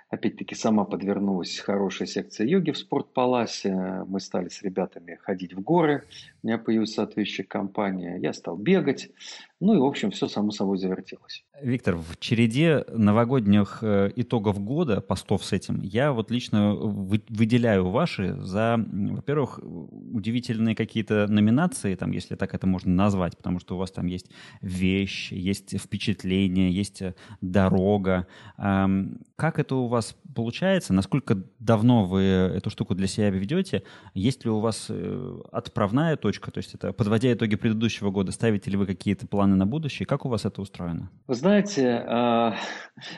Опять-таки 0.09 0.55
сама 0.55 0.85
подвернулась 0.85 1.59
хорошая 1.59 2.07
секция 2.07 2.47
йоги 2.47 2.71
в 2.71 2.79
спортпаласе. 2.79 4.05
Мы 4.07 4.21
стали 4.21 4.49
с 4.49 4.63
ребятами 4.63 5.17
ходить 5.17 5.55
в 5.55 5.61
горы. 5.61 6.05
У 6.43 6.47
меня 6.47 6.59
появилась 6.59 6.95
соответствующая 6.95 7.45
компания. 7.45 8.17
Я 8.17 8.33
стал 8.33 8.57
бегать. 8.57 9.11
Ну 9.59 9.75
и, 9.75 9.79
в 9.79 9.85
общем, 9.85 10.11
все 10.11 10.29
само 10.29 10.51
собой 10.51 10.79
завертелось. 10.79 11.46
Виктор, 11.63 11.97
в 11.97 12.19
череде 12.19 12.85
новогодних 12.89 13.79
э, 13.81 14.13
итогов 14.17 14.63
года, 14.63 15.01
постов 15.01 15.45
с 15.45 15.53
этим, 15.53 15.81
я 15.81 16.13
вот 16.13 16.31
лично 16.31 16.75
выделяю 16.75 17.89
ваши 17.89 18.37
за, 18.43 18.77
во-первых, 18.79 19.61
удивительные 19.63 20.75
какие-то 20.75 21.27
номинации, 21.29 21.95
там, 21.95 22.11
если 22.11 22.35
так 22.35 22.55
это 22.55 22.67
можно 22.67 22.93
назвать, 22.93 23.37
потому 23.37 23.59
что 23.59 23.77
у 23.77 23.79
вас 23.79 23.91
там 23.91 24.07
есть 24.07 24.31
вещь, 24.61 25.33
есть 25.33 25.79
впечатление, 25.81 26.71
есть 26.71 27.01
э, 27.01 27.15
дорога. 27.41 28.27
Как 28.57 29.59
это 29.59 29.77
у 29.77 29.87
вас 29.87 30.17
получается? 30.35 30.93
Насколько 30.93 31.43
давно 31.59 32.05
вы 32.05 32.21
эту 32.23 32.71
штуку 32.71 32.95
для 32.95 33.07
себя 33.07 33.31
ведете? 33.31 33.83
Есть 34.15 34.45
ли 34.45 34.51
у 34.51 34.61
вас 34.61 34.87
э, 34.89 35.41
отправная 35.53 36.17
точка, 36.17 36.51
то 36.51 36.59
есть 36.59 36.75
это 36.75 36.93
подводя 36.93 37.33
итоги 37.33 37.57
предыдущего 37.57 38.11
года, 38.11 38.33
ставите 38.33 38.71
ли 38.71 38.77
вы 38.77 38.87
какие-то 38.87 39.27
планы 39.27 39.57
на 39.57 39.67
будущее? 39.67 40.07
Как 40.07 40.27
у 40.27 40.29
вас 40.29 40.45
это 40.45 40.61
устроено? 40.61 41.11
Знаете, 41.47 42.03
а, 42.09 42.57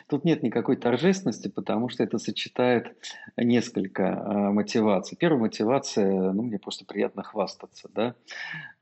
тут 0.07 0.27
нет 0.27 0.43
никакой 0.43 0.77
торжественности, 0.77 1.49
потому 1.49 1.89
что 1.89 2.05
это 2.05 2.19
сочетает 2.19 2.95
несколько 3.39 4.21
а, 4.21 4.53
мотиваций. 4.53 5.17
Первая 5.17 5.41
мотивация, 5.41 6.33
ну, 6.33 6.43
мне 6.43 6.59
просто 6.59 6.85
приятно 6.85 7.23
хвастаться, 7.23 7.89
да. 7.95 8.15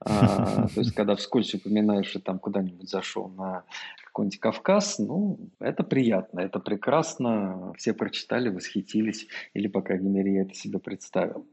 А, 0.00 0.66
то 0.74 0.80
есть, 0.80 0.96
когда 0.96 1.14
вскользь 1.14 1.54
упоминаешь, 1.54 2.08
что 2.08 2.18
там 2.18 2.40
куда-нибудь 2.40 2.90
зашел 2.90 3.28
на 3.28 3.62
какой-нибудь 4.04 4.40
Кавказ, 4.40 4.98
ну, 4.98 5.38
это 5.60 5.84
приятно, 5.84 6.40
это 6.40 6.58
прекрасно, 6.58 7.72
все 7.78 7.94
прочитали, 7.94 8.48
восхитились, 8.48 9.28
или, 9.54 9.68
по 9.68 9.80
крайней 9.80 10.08
мере, 10.08 10.34
я 10.34 10.42
это 10.42 10.54
себе 10.54 10.80
представил. 10.80 11.46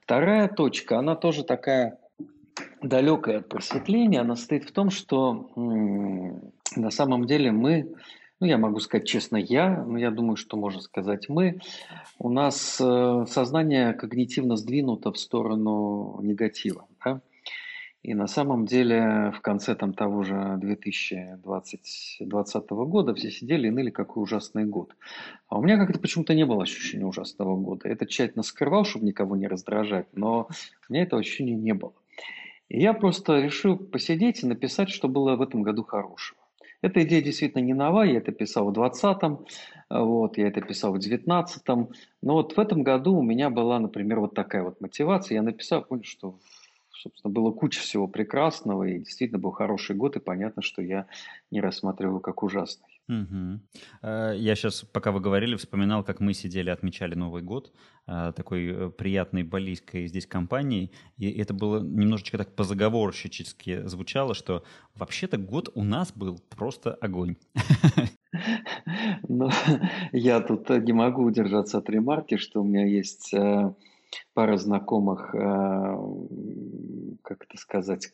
Вторая 0.00 0.48
точка, 0.48 0.98
она 0.98 1.14
тоже 1.14 1.44
такая 1.44 1.96
далекая 2.82 3.38
от 3.38 3.48
просветления, 3.48 4.20
она 4.20 4.34
состоит 4.34 4.68
в 4.68 4.72
том, 4.72 4.90
что 4.90 5.48
на 6.76 6.90
самом 6.90 7.26
деле 7.26 7.52
мы, 7.52 7.92
ну 8.40 8.46
я 8.46 8.58
могу 8.58 8.80
сказать 8.80 9.06
честно 9.06 9.36
я, 9.36 9.84
но 9.84 9.98
я 9.98 10.10
думаю, 10.10 10.36
что 10.36 10.56
можно 10.56 10.80
сказать 10.80 11.28
мы, 11.28 11.60
у 12.18 12.30
нас 12.30 12.80
э, 12.80 13.24
сознание 13.28 13.92
когнитивно 13.92 14.56
сдвинуто 14.56 15.12
в 15.12 15.18
сторону 15.18 16.18
негатива. 16.22 16.86
Да? 17.04 17.20
И 18.02 18.14
на 18.14 18.26
самом 18.26 18.64
деле 18.64 19.30
в 19.36 19.40
конце 19.42 19.74
там, 19.74 19.92
того 19.92 20.22
же 20.22 20.56
2020 20.58 22.70
года 22.70 23.14
все 23.14 23.30
сидели 23.30 23.68
и 23.68 23.70
ныли, 23.70 23.90
какой 23.90 24.22
ужасный 24.22 24.64
год. 24.64 24.96
А 25.48 25.58
у 25.58 25.62
меня 25.62 25.76
как-то 25.76 25.98
почему-то 25.98 26.34
не 26.34 26.46
было 26.46 26.62
ощущения 26.62 27.04
ужасного 27.04 27.56
года. 27.56 27.88
Это 27.88 28.06
тщательно 28.06 28.42
скрывал, 28.42 28.84
чтобы 28.84 29.04
никого 29.04 29.36
не 29.36 29.48
раздражать, 29.48 30.06
но 30.14 30.48
у 30.88 30.92
меня 30.92 31.02
этого 31.02 31.20
ощущения 31.20 31.54
не 31.54 31.74
было. 31.74 31.92
И 32.70 32.80
я 32.80 32.94
просто 32.94 33.38
решил 33.38 33.76
посидеть 33.76 34.42
и 34.42 34.46
написать, 34.46 34.88
что 34.88 35.08
было 35.08 35.36
в 35.36 35.42
этом 35.42 35.62
году 35.62 35.82
хорошего. 35.82 36.39
Эта 36.82 37.02
идея 37.02 37.20
действительно 37.20 37.62
не 37.62 37.74
новая, 37.74 38.06
я 38.06 38.18
это 38.18 38.32
писал 38.32 38.70
в 38.70 38.78
20-м, 38.78 39.44
вот, 39.90 40.38
я 40.38 40.48
это 40.48 40.62
писал 40.62 40.94
в 40.94 40.98
19-м. 40.98 41.90
Но 42.22 42.34
вот 42.34 42.56
в 42.56 42.60
этом 42.60 42.82
году 42.82 43.16
у 43.16 43.22
меня 43.22 43.50
была, 43.50 43.78
например, 43.78 44.20
вот 44.20 44.34
такая 44.34 44.62
вот 44.62 44.80
мотивация. 44.80 45.36
Я 45.36 45.42
написал, 45.42 45.84
понял, 45.84 46.04
что 46.04 46.38
собственно, 46.90 47.32
было 47.32 47.50
куча 47.50 47.80
всего 47.80 48.06
прекрасного, 48.06 48.84
и 48.84 48.98
действительно 48.98 49.38
был 49.38 49.50
хороший 49.50 49.96
год, 49.96 50.16
и 50.16 50.20
понятно, 50.20 50.62
что 50.62 50.82
я 50.82 51.06
не 51.50 51.60
рассматриваю 51.60 52.20
как 52.20 52.42
ужасный. 52.42 52.99
Угу. 53.10 53.60
Я 54.02 54.54
сейчас, 54.54 54.84
пока 54.84 55.10
вы 55.10 55.18
говорили, 55.18 55.56
вспоминал, 55.56 56.04
как 56.04 56.20
мы 56.20 56.32
сидели, 56.32 56.70
отмечали 56.70 57.16
Новый 57.16 57.42
год, 57.42 57.72
э, 58.06 58.32
такой 58.36 58.68
э, 58.68 58.90
приятной 58.90 59.42
балийской 59.42 60.06
здесь 60.06 60.26
компанией, 60.26 60.92
и 61.18 61.28
это 61.32 61.52
было 61.52 61.80
немножечко 61.82 62.38
так 62.38 62.54
позаговорщически 62.54 63.86
звучало, 63.88 64.34
что 64.34 64.62
вообще-то 64.94 65.38
год 65.38 65.70
у 65.74 65.82
нас 65.82 66.12
был 66.12 66.40
просто 66.50 66.94
огонь. 66.94 67.34
Но 69.28 69.50
я 70.12 70.40
тут 70.40 70.70
не 70.70 70.92
могу 70.92 71.24
удержаться 71.24 71.78
от 71.78 71.90
ремарки, 71.90 72.36
что 72.36 72.60
у 72.60 72.64
меня 72.64 72.86
есть 72.86 73.34
пара 74.34 74.56
знакомых, 74.56 75.34
э, 75.34 75.96
как 77.22 77.44
это 77.44 77.56
сказать, 77.56 78.12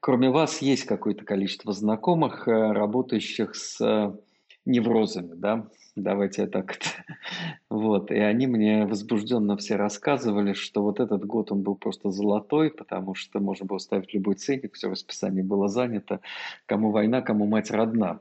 кроме 0.00 0.30
вас 0.30 0.62
есть 0.62 0.84
какое-то 0.84 1.24
количество 1.24 1.72
знакомых, 1.72 2.48
э, 2.48 2.72
работающих 2.72 3.54
с 3.54 3.80
неврозами, 4.66 5.34
да, 5.34 5.68
давайте 5.94 6.42
я 6.42 6.48
так. 6.48 6.76
Вот, 7.68 8.10
и 8.10 8.18
они 8.18 8.46
мне 8.46 8.86
возбужденно 8.86 9.56
все 9.56 9.76
рассказывали, 9.76 10.52
что 10.52 10.82
вот 10.82 11.00
этот 11.00 11.24
год 11.24 11.50
он 11.50 11.62
был 11.62 11.74
просто 11.74 12.10
золотой, 12.10 12.70
потому 12.70 13.14
что 13.14 13.40
можно 13.40 13.66
было 13.66 13.78
ставить 13.78 14.14
любой 14.14 14.34
ценник, 14.34 14.74
все 14.74 14.88
расписание 14.88 15.42
было 15.42 15.68
занято, 15.68 16.20
кому 16.66 16.90
война, 16.90 17.22
кому 17.22 17.46
мать 17.46 17.70
родна. 17.70 18.20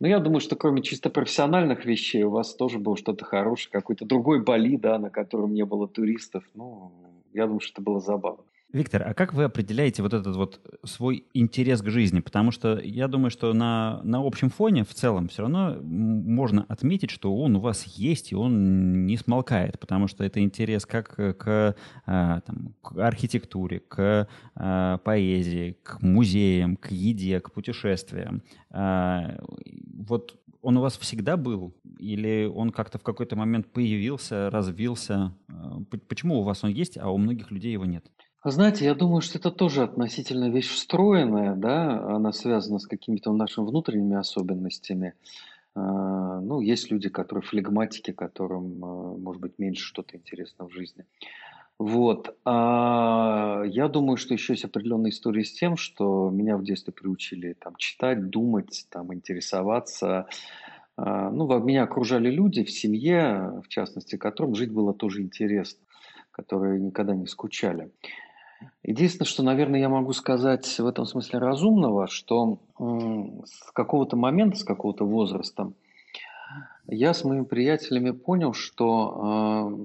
Но 0.00 0.08
я 0.08 0.18
думаю, 0.18 0.40
что 0.40 0.56
кроме 0.56 0.82
чисто 0.82 1.10
профессиональных 1.10 1.84
вещей 1.84 2.22
у 2.24 2.30
вас 2.30 2.54
тоже 2.54 2.78
было 2.78 2.96
что-то 2.96 3.24
хорошее, 3.24 3.70
какой-то 3.72 4.04
другой 4.04 4.42
Бали, 4.42 4.76
да, 4.76 4.98
на 4.98 5.10
котором 5.10 5.54
не 5.54 5.64
было 5.64 5.88
туристов. 5.88 6.44
Ну, 6.54 6.92
я 7.32 7.46
думаю, 7.46 7.60
что 7.60 7.74
это 7.74 7.82
было 7.82 8.00
забавно. 8.00 8.44
Виктор, 8.72 9.06
а 9.06 9.12
как 9.12 9.34
вы 9.34 9.44
определяете 9.44 10.02
вот 10.02 10.14
этот 10.14 10.34
вот 10.34 10.60
свой 10.84 11.26
интерес 11.34 11.82
к 11.82 11.90
жизни? 11.90 12.20
Потому 12.20 12.50
что 12.52 12.80
я 12.80 13.06
думаю, 13.06 13.30
что 13.30 13.52
на, 13.52 14.00
на 14.02 14.26
общем 14.26 14.48
фоне 14.48 14.84
в 14.84 14.94
целом 14.94 15.28
все 15.28 15.42
равно 15.42 15.76
можно 15.82 16.64
отметить, 16.68 17.10
что 17.10 17.36
он 17.36 17.56
у 17.56 17.60
вас 17.60 17.84
есть, 17.84 18.32
и 18.32 18.34
он 18.34 19.04
не 19.04 19.18
смолкает, 19.18 19.78
потому 19.78 20.08
что 20.08 20.24
это 20.24 20.40
интерес 20.40 20.86
как 20.86 21.14
к, 21.16 21.76
а, 22.06 22.40
там, 22.40 22.74
к 22.80 22.96
архитектуре, 22.96 23.80
к 23.80 24.26
а, 24.54 24.96
поэзии, 24.98 25.76
к 25.82 26.00
музеям, 26.00 26.76
к 26.76 26.92
еде, 26.92 27.40
к 27.40 27.52
путешествиям. 27.52 28.42
А, 28.70 29.38
вот 29.98 30.40
он 30.62 30.78
у 30.78 30.80
вас 30.80 30.96
всегда 30.96 31.36
был? 31.36 31.74
Или 31.98 32.50
он 32.52 32.70
как-то 32.70 32.98
в 32.98 33.02
какой-то 33.02 33.36
момент 33.36 33.66
появился, 33.66 34.48
развился? 34.48 35.34
Почему 36.08 36.40
у 36.40 36.42
вас 36.42 36.64
он 36.64 36.70
есть, 36.70 36.96
а 36.96 37.10
у 37.10 37.18
многих 37.18 37.50
людей 37.50 37.72
его 37.72 37.84
нет? 37.84 38.06
Знаете, 38.44 38.84
я 38.86 38.94
думаю, 38.96 39.20
что 39.20 39.38
это 39.38 39.52
тоже 39.52 39.84
относительно 39.84 40.50
вещь 40.50 40.68
встроенная, 40.68 41.54
да, 41.54 42.16
она 42.16 42.32
связана 42.32 42.80
с 42.80 42.86
какими-то 42.88 43.32
нашими 43.32 43.66
внутренними 43.66 44.16
особенностями. 44.16 45.14
А, 45.76 46.40
ну, 46.40 46.60
есть 46.60 46.90
люди, 46.90 47.08
которые 47.08 47.42
флегматики, 47.44 48.12
которым, 48.12 48.84
а, 48.84 49.16
может 49.16 49.40
быть, 49.40 49.58
меньше 49.58 49.84
что-то 49.84 50.16
интересно 50.16 50.66
в 50.66 50.72
жизни. 50.72 51.04
Вот. 51.78 52.36
А 52.44 53.62
я 53.66 53.88
думаю, 53.88 54.16
что 54.16 54.34
еще 54.34 54.54
есть 54.54 54.64
определенная 54.64 55.10
история 55.10 55.44
с 55.44 55.52
тем, 55.52 55.76
что 55.76 56.30
меня 56.30 56.56
в 56.56 56.64
детстве 56.64 56.92
приучили 56.92 57.54
там, 57.54 57.76
читать, 57.76 58.28
думать, 58.30 58.86
там, 58.90 59.14
интересоваться. 59.14 60.26
Ну, 60.96 61.60
меня 61.60 61.84
окружали 61.84 62.30
люди 62.30 62.64
в 62.64 62.70
семье, 62.70 63.62
в 63.64 63.68
частности, 63.68 64.16
которым 64.16 64.54
жить 64.54 64.70
было 64.72 64.94
тоже 64.94 65.22
интересно, 65.22 65.80
которые 66.30 66.80
никогда 66.80 67.14
не 67.14 67.26
скучали. 67.26 67.90
Единственное, 68.82 69.26
что, 69.26 69.42
наверное, 69.42 69.80
я 69.80 69.88
могу 69.88 70.12
сказать 70.12 70.78
в 70.78 70.86
этом 70.86 71.06
смысле 71.06 71.38
разумного, 71.38 72.08
что 72.08 72.58
с 72.78 73.72
какого-то 73.72 74.16
момента, 74.16 74.58
с 74.58 74.64
какого-то 74.64 75.04
возраста 75.04 75.72
я 76.86 77.14
с 77.14 77.24
моими 77.24 77.44
приятелями 77.44 78.10
понял, 78.10 78.52
что 78.52 79.70
э, 79.70 79.76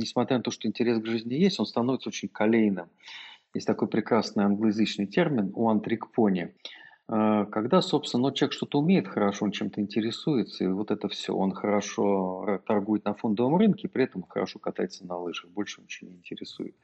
несмотря 0.00 0.38
на 0.38 0.42
то, 0.42 0.50
что 0.50 0.68
интерес 0.68 1.00
к 1.00 1.06
жизни 1.06 1.34
есть, 1.34 1.60
он 1.60 1.66
становится 1.66 2.08
очень 2.08 2.28
колейным. 2.28 2.88
Есть 3.54 3.66
такой 3.66 3.88
прекрасный 3.88 4.44
англоязычный 4.44 5.06
термин 5.06 5.52
«one 5.56 5.82
trick 5.82 6.02
pony», 6.16 6.52
э, 7.08 7.46
когда, 7.50 7.80
собственно, 7.80 8.24
ну, 8.24 8.32
человек 8.32 8.52
что-то 8.52 8.80
умеет 8.80 9.08
хорошо, 9.08 9.46
он 9.46 9.52
чем-то 9.52 9.80
интересуется, 9.80 10.64
и 10.64 10.68
вот 10.68 10.90
это 10.90 11.08
все, 11.08 11.34
он 11.34 11.52
хорошо 11.52 12.60
торгует 12.66 13.04
на 13.04 13.14
фондовом 13.14 13.56
рынке, 13.56 13.88
при 13.88 14.04
этом 14.04 14.24
хорошо 14.28 14.58
катается 14.58 15.06
на 15.06 15.16
лыжах, 15.16 15.50
больше 15.50 15.80
ничего 15.80 16.10
не 16.10 16.16
интересует. 16.16 16.74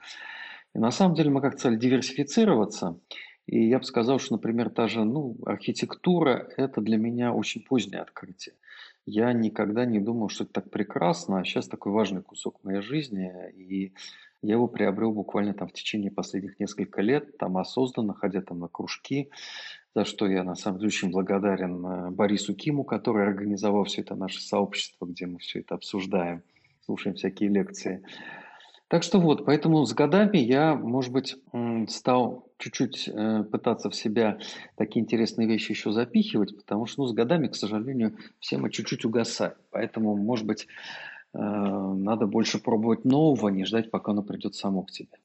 И 0.76 0.78
на 0.78 0.90
самом 0.90 1.14
деле 1.14 1.30
мы 1.30 1.40
как 1.40 1.56
цель 1.56 1.78
диверсифицироваться. 1.78 3.00
И 3.46 3.66
я 3.66 3.78
бы 3.78 3.84
сказал, 3.84 4.18
что, 4.18 4.34
например, 4.34 4.68
та 4.68 4.88
же 4.88 5.04
ну, 5.04 5.38
архитектура– 5.46 6.50
это 6.58 6.82
для 6.82 6.98
меня 6.98 7.32
очень 7.32 7.62
позднее 7.62 8.02
открытие. 8.02 8.54
Я 9.06 9.32
никогда 9.32 9.86
не 9.86 10.00
думал, 10.00 10.28
что 10.28 10.44
это 10.44 10.52
так 10.52 10.70
прекрасно, 10.70 11.38
а 11.38 11.44
сейчас 11.44 11.66
такой 11.66 11.92
важный 11.92 12.22
кусок 12.22 12.62
моей 12.62 12.82
жизни. 12.82 13.32
И 13.54 13.94
я 14.42 14.52
его 14.52 14.68
приобрел 14.68 15.12
буквально 15.12 15.54
там 15.54 15.68
в 15.68 15.72
течение 15.72 16.10
последних 16.10 16.60
нескольких 16.60 16.98
лет, 16.98 17.38
там 17.38 17.56
осознанно, 17.56 18.12
ходя 18.12 18.42
там 18.42 18.58
на 18.58 18.68
кружки, 18.68 19.30
за 19.94 20.04
что 20.04 20.26
я 20.26 20.44
на 20.44 20.56
самом 20.56 20.76
деле 20.78 20.88
очень 20.88 21.10
благодарен 21.10 21.86
э, 21.86 22.10
Борису 22.10 22.54
Киму, 22.54 22.84
который 22.84 23.26
организовал 23.26 23.84
все 23.84 24.02
это 24.02 24.14
наше 24.14 24.42
сообщество, 24.42 25.06
где 25.06 25.24
мы 25.24 25.38
все 25.38 25.60
это 25.60 25.74
обсуждаем, 25.74 26.42
слушаем 26.84 27.16
всякие 27.16 27.48
лекции. 27.48 28.02
Так 28.88 29.02
что 29.02 29.18
вот, 29.18 29.44
поэтому 29.44 29.84
с 29.84 29.92
годами 29.92 30.38
я, 30.38 30.76
может 30.76 31.12
быть, 31.12 31.36
стал 31.88 32.46
чуть-чуть 32.58 33.08
э, 33.08 33.42
пытаться 33.42 33.90
в 33.90 33.96
себя 33.96 34.38
такие 34.76 35.02
интересные 35.02 35.48
вещи 35.48 35.72
еще 35.72 35.90
запихивать, 35.90 36.56
потому 36.56 36.86
что 36.86 37.02
ну, 37.02 37.08
с 37.08 37.12
годами, 37.12 37.48
к 37.48 37.56
сожалению, 37.56 38.16
все 38.38 38.58
мы 38.58 38.70
чуть-чуть 38.70 39.04
угасаем. 39.04 39.54
Поэтому, 39.70 40.16
может 40.16 40.46
быть, 40.46 40.68
э, 41.34 41.38
надо 41.38 42.26
больше 42.26 42.62
пробовать 42.62 43.04
нового, 43.04 43.48
не 43.48 43.64
ждать, 43.64 43.90
пока 43.90 44.12
оно 44.12 44.22
придет 44.22 44.54
само 44.54 44.82
к 44.82 44.92
тебе. 44.92 45.18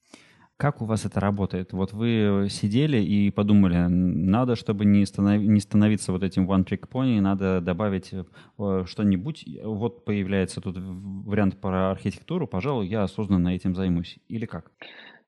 Как 0.56 0.80
у 0.80 0.84
вас 0.84 1.04
это 1.04 1.18
работает? 1.18 1.72
Вот 1.72 1.92
вы 1.92 2.46
сидели 2.48 2.98
и 2.98 3.30
подумали, 3.30 3.86
надо, 3.88 4.54
чтобы 4.54 4.84
не, 4.84 5.04
станов... 5.06 5.40
не 5.40 5.60
становиться 5.60 6.12
вот 6.12 6.22
этим 6.22 6.48
one-trick 6.48 6.88
pony, 6.88 7.20
надо 7.20 7.60
добавить 7.60 8.12
э, 8.12 8.84
что-нибудь. 8.86 9.44
Вот 9.64 10.04
появляется 10.04 10.60
тут 10.60 10.76
вариант 10.78 11.60
про 11.60 11.90
архитектуру, 11.90 12.46
пожалуй, 12.46 12.86
я 12.86 13.02
осознанно 13.02 13.48
этим 13.48 13.74
займусь. 13.74 14.18
Или 14.28 14.46
как? 14.46 14.70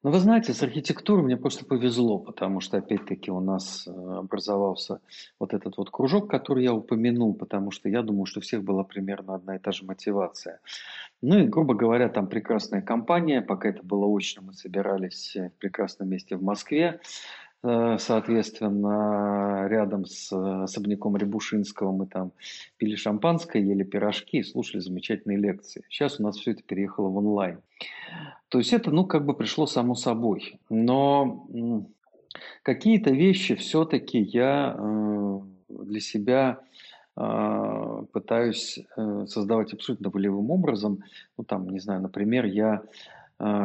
Ну, 0.04 0.10
вы 0.10 0.18
знаете, 0.18 0.52
с 0.52 0.62
архитектурой 0.62 1.24
мне 1.24 1.38
просто 1.38 1.64
повезло, 1.64 2.18
потому 2.18 2.60
что, 2.60 2.76
опять-таки, 2.76 3.30
у 3.30 3.40
нас 3.40 3.88
э, 3.88 3.90
образовался 3.90 5.00
вот 5.40 5.54
этот 5.54 5.78
вот 5.78 5.90
кружок, 5.90 6.30
который 6.30 6.62
я 6.62 6.74
упомянул, 6.74 7.32
потому 7.32 7.70
что 7.70 7.88
я 7.88 8.02
думаю, 8.02 8.26
что 8.26 8.40
у 8.40 8.42
всех 8.42 8.62
была 8.62 8.84
примерно 8.84 9.34
одна 9.34 9.56
и 9.56 9.58
та 9.58 9.72
же 9.72 9.86
мотивация. 9.86 10.60
Ну 11.22 11.38
и, 11.38 11.46
грубо 11.46 11.72
говоря, 11.72 12.10
там 12.10 12.26
прекрасная 12.26 12.82
компания, 12.82 13.40
пока 13.40 13.70
это 13.70 13.82
было 13.82 14.06
очно, 14.06 14.42
мы 14.42 14.52
собирались 14.52 15.34
в 15.36 15.58
прекрасном 15.58 16.10
месте 16.10 16.36
в 16.36 16.42
Москве, 16.42 17.00
Э, 17.00 17.43
соответственно, 17.98 19.66
рядом 19.70 20.04
с 20.04 20.30
э, 20.32 20.62
особняком 20.64 21.16
Рябушинского 21.16 21.92
мы 21.92 22.06
там 22.06 22.32
пили 22.76 22.94
шампанское, 22.94 23.62
ели 23.62 23.84
пирожки 23.84 24.38
и 24.38 24.42
слушали 24.42 24.80
замечательные 24.80 25.38
лекции. 25.38 25.82
Сейчас 25.88 26.20
у 26.20 26.22
нас 26.24 26.36
все 26.36 26.50
это 26.50 26.62
переехало 26.62 27.08
в 27.08 27.16
онлайн. 27.16 27.62
То 28.48 28.58
есть 28.58 28.74
это, 28.74 28.90
ну, 28.90 29.06
как 29.06 29.24
бы 29.24 29.34
пришло 29.34 29.64
само 29.66 29.94
собой. 29.94 30.60
Но 30.68 31.48
какие-то 32.62 33.12
вещи 33.12 33.54
все-таки 33.54 34.18
я 34.18 34.76
э, 34.78 35.40
для 35.68 36.00
себя 36.00 36.60
пытаюсь 37.16 38.80
создавать 39.28 39.72
абсолютно 39.72 40.10
волевым 40.10 40.50
образом. 40.50 41.04
Ну, 41.38 41.44
там, 41.44 41.70
не 41.70 41.78
знаю, 41.78 42.02
например, 42.02 42.44
я 42.44 42.82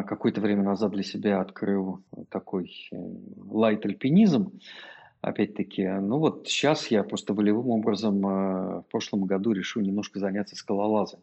какое-то 0.04 0.42
время 0.42 0.64
назад 0.64 0.92
для 0.92 1.04
себя 1.04 1.40
открыл 1.40 2.02
такой 2.30 2.90
э, 2.92 2.96
лайт-альпинизм. 3.50 4.52
Опять-таки, 5.22 5.88
ну 5.88 6.20
вот 6.20 6.48
сейчас 6.48 6.88
я 6.88 7.04
просто 7.04 7.34
волевым 7.34 7.70
образом 7.70 8.26
э, 8.26 8.80
в 8.82 8.86
прошлом 8.90 9.26
году 9.26 9.52
решил 9.52 9.82
немножко 9.82 10.20
заняться 10.20 10.56
скалолазом. 10.56 11.22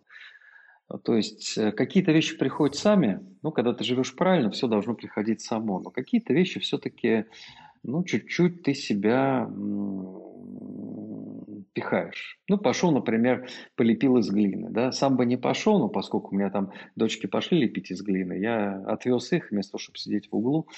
То 1.03 1.17
есть 1.17 1.59
э, 1.59 1.73
какие-то 1.73 2.13
вещи 2.13 2.37
приходят 2.39 2.77
сами, 2.77 3.21
ну, 3.43 3.51
когда 3.51 3.73
ты 3.73 3.85
живешь 3.85 4.15
правильно, 4.15 4.51
все 4.51 4.69
должно 4.69 4.95
приходить 4.95 5.41
само. 5.41 5.81
Но 5.81 5.91
какие-то 5.91 6.33
вещи 6.33 6.61
все-таки, 6.61 7.27
ну, 7.83 8.05
чуть-чуть 8.05 8.63
ты 8.63 8.75
себя 8.75 9.49
пихаешь. 11.77 12.39
Ну, 12.49 12.57
пошел, 12.57 12.91
например, 12.91 13.47
полепил 13.75 14.17
из 14.17 14.31
глины. 14.31 14.71
Да? 14.71 14.93
Сам 14.93 15.17
бы 15.19 15.27
не 15.27 15.37
пошел, 15.37 15.79
но 15.79 15.91
поскольку 15.91 16.35
у 16.35 16.39
меня 16.39 16.49
там 16.49 16.73
дочки 16.97 17.27
пошли 17.27 17.61
лепить 17.61 17.91
из 17.91 18.01
глины, 18.01 18.33
я 18.33 18.83
отвез 18.87 19.31
их, 19.33 19.51
вместо 19.51 19.73
того, 19.73 19.83
чтобы 19.83 19.99
сидеть 19.99 20.31
в 20.33 20.35
углу, 20.35 20.69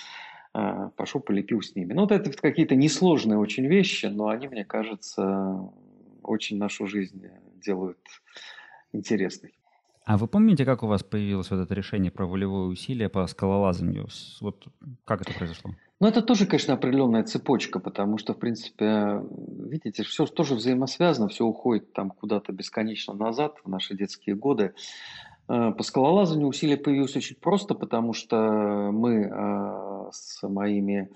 а, 0.52 0.88
пошел 0.96 1.20
полепил 1.20 1.62
с 1.62 1.76
ними. 1.76 1.92
Ну, 1.92 2.00
вот 2.00 2.10
это 2.10 2.32
какие-то 2.32 2.74
несложные 2.74 3.38
очень 3.38 3.66
вещи, 3.68 4.06
но 4.06 4.26
они, 4.26 4.48
мне 4.48 4.64
кажется, 4.64 5.70
очень 6.24 6.58
нашу 6.58 6.88
жизнь 6.88 7.22
делают 7.64 8.00
интересной. 8.92 9.54
А 10.04 10.16
вы 10.16 10.26
помните, 10.26 10.64
как 10.64 10.82
у 10.82 10.88
вас 10.88 11.04
появилось 11.04 11.50
вот 11.52 11.60
это 11.60 11.74
решение 11.74 12.10
про 12.10 12.26
волевое 12.26 12.66
усилие 12.66 13.08
по 13.08 13.24
скалолазанию? 13.28 14.08
Вот 14.40 14.66
как 15.04 15.20
это 15.20 15.32
произошло? 15.32 15.70
Ну, 16.00 16.06
это 16.06 16.22
тоже, 16.22 16.46
конечно, 16.46 16.74
определенная 16.74 17.24
цепочка, 17.24 17.80
потому 17.80 18.18
что, 18.18 18.32
в 18.32 18.38
принципе, 18.38 19.20
видите, 19.68 20.04
все 20.04 20.26
тоже 20.26 20.54
взаимосвязано, 20.54 21.28
все 21.28 21.44
уходит 21.44 21.92
там 21.92 22.10
куда-то 22.10 22.52
бесконечно 22.52 23.14
назад, 23.14 23.56
в 23.64 23.68
наши 23.68 23.96
детские 23.96 24.36
годы. 24.36 24.74
Э, 25.48 25.72
по 25.72 25.82
скалолазанию 25.82 26.46
усилие 26.46 26.76
появилось 26.76 27.16
очень 27.16 27.36
просто, 27.36 27.74
потому 27.74 28.12
что 28.12 28.90
мы 28.92 29.22
э, 29.24 30.10
с 30.12 30.46
моими 30.46 31.10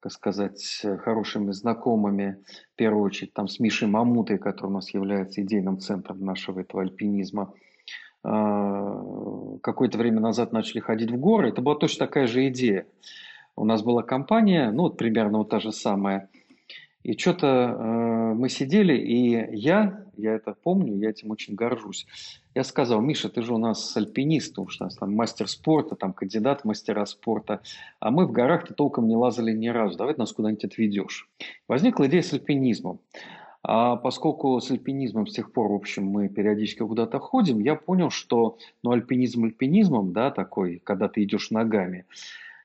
как 0.00 0.12
сказать, 0.12 0.86
хорошими 1.02 1.50
знакомыми, 1.50 2.38
в 2.74 2.76
первую 2.76 3.02
очередь 3.02 3.32
там 3.32 3.48
с 3.48 3.58
Мишей 3.58 3.88
Мамутой, 3.88 4.38
который 4.38 4.68
у 4.68 4.74
нас 4.74 4.94
является 4.94 5.42
идейным 5.42 5.80
центром 5.80 6.24
нашего 6.24 6.60
этого 6.60 6.82
альпинизма, 6.82 7.52
а, 8.22 9.02
какое-то 9.62 9.98
время 9.98 10.20
назад 10.20 10.52
начали 10.52 10.78
ходить 10.78 11.10
в 11.10 11.16
горы, 11.16 11.48
это 11.48 11.60
была 11.60 11.74
точно 11.74 12.06
такая 12.06 12.28
же 12.28 12.46
идея. 12.48 12.86
У 13.56 13.64
нас 13.64 13.82
была 13.82 14.02
компания, 14.02 14.70
ну 14.70 14.84
вот 14.84 14.98
примерно 14.98 15.38
вот 15.38 15.48
та 15.48 15.60
же 15.60 15.72
самая. 15.72 16.28
И 17.02 17.16
что-то 17.16 17.46
э, 17.46 18.34
мы 18.34 18.48
сидели, 18.48 18.96
и 18.96 19.56
я, 19.56 20.04
я 20.16 20.34
это 20.34 20.56
помню, 20.60 20.96
я 20.96 21.10
этим 21.10 21.30
очень 21.30 21.54
горжусь. 21.54 22.06
Я 22.54 22.64
сказал, 22.64 23.00
Миша, 23.00 23.28
ты 23.28 23.42
же 23.42 23.54
у 23.54 23.58
нас 23.58 23.96
альпинист, 23.96 24.58
уж 24.58 24.80
нас 24.80 24.96
там 24.96 25.14
мастер 25.14 25.48
спорта, 25.48 25.94
там 25.94 26.12
кандидат 26.12 26.64
мастера 26.64 27.06
спорта, 27.06 27.60
а 28.00 28.10
мы 28.10 28.26
в 28.26 28.32
горах-то 28.32 28.74
толком 28.74 29.06
не 29.06 29.14
лазали 29.14 29.52
ни 29.52 29.68
разу, 29.68 29.96
давай 29.96 30.14
ты 30.14 30.20
нас 30.20 30.32
куда-нибудь 30.32 30.64
отведешь. 30.64 31.28
Возникла 31.68 32.08
идея 32.08 32.22
с 32.22 32.32
альпинизмом. 32.32 32.98
А 33.62 33.96
поскольку 33.96 34.60
с 34.60 34.70
альпинизмом 34.70 35.26
с 35.26 35.32
тех 35.32 35.52
пор, 35.52 35.70
в 35.70 35.74
общем, 35.74 36.06
мы 36.06 36.28
периодически 36.28 36.80
куда-то 36.80 37.18
ходим, 37.18 37.60
я 37.60 37.74
понял, 37.74 38.10
что 38.10 38.58
ну, 38.82 38.92
альпинизм 38.92 39.44
альпинизмом, 39.44 40.12
да, 40.12 40.30
такой, 40.30 40.80
когда 40.84 41.08
ты 41.08 41.22
идешь 41.22 41.50
ногами, 41.50 42.04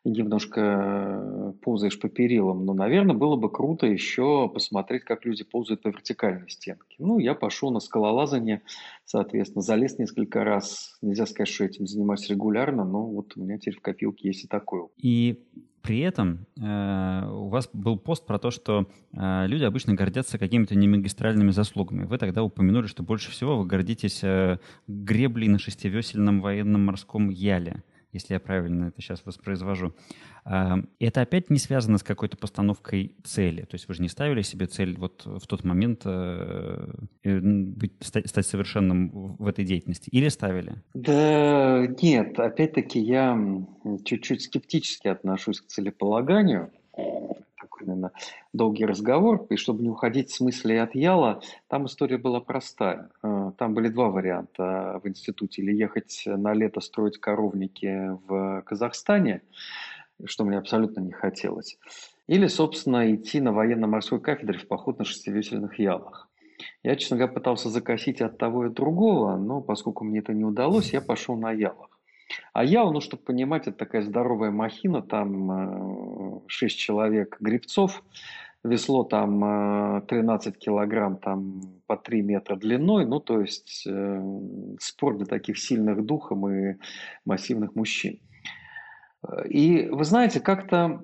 немножко 0.03 0.61
э, 0.61 1.53
ползаешь 1.61 1.99
по 1.99 2.09
перилам, 2.09 2.65
но, 2.65 2.73
наверное, 2.73 3.15
было 3.15 3.35
бы 3.35 3.51
круто 3.51 3.85
еще 3.85 4.49
посмотреть, 4.49 5.03
как 5.03 5.25
люди 5.25 5.43
ползают 5.43 5.81
по 5.81 5.89
вертикальной 5.89 6.49
стенке. 6.49 6.95
Ну, 6.97 7.19
я 7.19 7.35
пошел 7.35 7.71
на 7.71 7.79
скалолазание, 7.79 8.61
соответственно, 9.05 9.61
залез 9.61 9.99
несколько 9.99 10.43
раз. 10.43 10.97
Нельзя 11.01 11.25
сказать, 11.25 11.49
что 11.49 11.65
этим 11.65 11.85
занимаюсь 11.85 12.29
регулярно, 12.29 12.83
но 12.83 13.05
вот 13.05 13.33
у 13.35 13.43
меня 13.43 13.57
теперь 13.57 13.77
в 13.77 13.81
копилке 13.81 14.29
есть 14.29 14.45
и 14.45 14.47
такое. 14.47 14.87
И 14.97 15.43
при 15.83 15.99
этом 15.99 16.45
э, 16.59 17.27
у 17.29 17.49
вас 17.49 17.69
был 17.73 17.97
пост 17.97 18.25
про 18.25 18.39
то, 18.39 18.51
что 18.51 18.87
э, 19.13 19.47
люди 19.47 19.63
обычно 19.63 19.93
гордятся 19.93 20.37
какими-то 20.37 20.75
немагистральными 20.75 21.51
заслугами. 21.51 22.05
Вы 22.05 22.17
тогда 22.17 22.43
упомянули, 22.43 22.87
что 22.87 23.03
больше 23.03 23.31
всего 23.31 23.57
вы 23.57 23.65
гордитесь 23.65 24.23
э, 24.23 24.59
греблей 24.87 25.47
на 25.47 25.59
шестивесельном 25.59 26.41
военном 26.41 26.85
морском 26.85 27.29
яле 27.29 27.83
если 28.11 28.33
я 28.33 28.39
правильно 28.39 28.85
это 28.85 29.01
сейчас 29.01 29.25
воспроизвожу. 29.25 29.93
Это 30.43 31.21
опять 31.21 31.49
не 31.49 31.59
связано 31.59 31.97
с 31.97 32.03
какой-то 32.03 32.37
постановкой 32.37 33.15
цели. 33.23 33.61
То 33.61 33.75
есть 33.75 33.87
вы 33.87 33.93
же 33.93 34.01
не 34.01 34.09
ставили 34.09 34.41
себе 34.41 34.65
цель 34.65 34.97
вот 34.97 35.25
в 35.25 35.45
тот 35.47 35.63
момент 35.63 36.01
э, 36.05 36.93
э, 37.23 37.41
стать 38.01 38.45
совершенным 38.45 39.35
в 39.37 39.47
этой 39.47 39.65
деятельности. 39.65 40.09
Или 40.09 40.29
ставили? 40.29 40.81
Да 40.93 41.87
нет, 42.01 42.39
опять-таки 42.39 42.99
я 42.99 43.37
чуть-чуть 44.03 44.41
скептически 44.41 45.07
отношусь 45.07 45.61
к 45.61 45.67
целеполаганию 45.67 46.71
такой, 47.61 47.85
наверное, 47.85 48.11
долгий 48.53 48.85
разговор, 48.85 49.45
и 49.49 49.55
чтобы 49.55 49.83
не 49.83 49.89
уходить 49.89 50.29
в 50.31 50.35
смысле 50.35 50.81
от 50.81 50.95
Яла, 50.95 51.41
там 51.67 51.85
история 51.85 52.17
была 52.17 52.41
простая. 52.41 53.09
Э, 53.23 53.51
там 53.57 53.73
были 53.73 53.87
два 53.89 54.09
варианта 54.09 54.99
в 55.03 55.07
институте. 55.07 55.61
Или 55.61 55.73
ехать 55.73 56.23
на 56.25 56.53
лето 56.53 56.81
строить 56.81 57.19
коровники 57.19 58.17
в 58.27 58.61
Казахстане, 58.63 59.41
что 60.25 60.43
мне 60.43 60.57
абсолютно 60.57 61.01
не 61.01 61.11
хотелось. 61.11 61.77
Или, 62.27 62.47
собственно, 62.47 63.13
идти 63.13 63.41
на 63.41 63.51
военно-морской 63.51 64.19
кафедре 64.19 64.57
в 64.57 64.67
поход 64.67 64.99
на 64.99 65.05
шестивесельных 65.05 65.79
ялах. 65.79 66.29
Я, 66.83 66.95
честно 66.95 67.17
говоря, 67.17 67.33
пытался 67.33 67.69
закосить 67.69 68.21
от 68.21 68.37
того 68.37 68.67
и 68.67 68.69
другого, 68.69 69.37
но 69.37 69.61
поскольку 69.61 70.03
мне 70.03 70.19
это 70.19 70.33
не 70.33 70.45
удалось, 70.45 70.93
я 70.93 71.01
пошел 71.01 71.35
на 71.35 71.51
ялах. 71.51 71.90
А 72.53 72.63
я, 72.63 72.83
ну, 72.83 73.01
чтобы 73.01 73.23
понимать, 73.23 73.67
это 73.67 73.77
такая 73.77 74.01
здоровая 74.01 74.51
махина, 74.51 75.01
там 75.01 76.43
6 76.47 76.75
э, 76.75 76.77
человек 76.77 77.37
грибцов, 77.39 78.03
весло 78.63 79.03
там 79.03 80.05
13 80.07 80.55
э, 80.55 80.59
килограмм, 80.59 81.17
там 81.17 81.61
по 81.87 81.97
3 81.97 82.21
метра 82.21 82.55
длиной, 82.55 83.05
ну, 83.05 83.19
то 83.19 83.41
есть 83.41 83.85
э, 83.87 84.39
спорт 84.79 85.17
для 85.17 85.25
таких 85.25 85.57
сильных 85.57 86.05
духом 86.05 86.49
и 86.49 86.77
массивных 87.25 87.75
мужчин. 87.75 88.19
И 89.47 89.87
вы 89.91 90.03
знаете, 90.03 90.39
как-то 90.39 91.03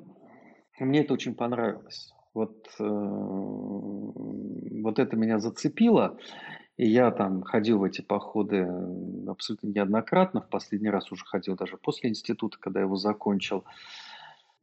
мне 0.79 1.01
это 1.01 1.13
очень 1.13 1.35
понравилось. 1.35 2.13
Вот, 2.33 2.67
вот 2.79 4.99
это 4.99 5.15
меня 5.15 5.39
зацепило. 5.39 6.17
И 6.77 6.87
я 6.87 7.09
там 7.11 7.41
ходил 7.41 7.79
в 7.79 7.83
эти 7.83 8.01
походы 8.01 8.67
абсолютно 9.31 9.67
неоднократно. 9.67 10.41
В 10.41 10.49
последний 10.49 10.89
раз 10.89 11.11
уже 11.11 11.25
ходил 11.25 11.55
даже 11.55 11.77
после 11.77 12.09
института, 12.09 12.57
когда 12.59 12.81
его 12.81 12.95
закончил. 12.95 13.63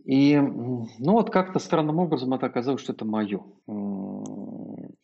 И 0.05 0.39
ну 0.39 1.13
вот 1.13 1.31
как-то 1.31 1.59
странным 1.59 1.99
образом 1.99 2.35
это 2.35 2.47
оказалось, 2.47 2.83
что 2.83 2.93
это 2.93 3.05
мое. 3.05 3.43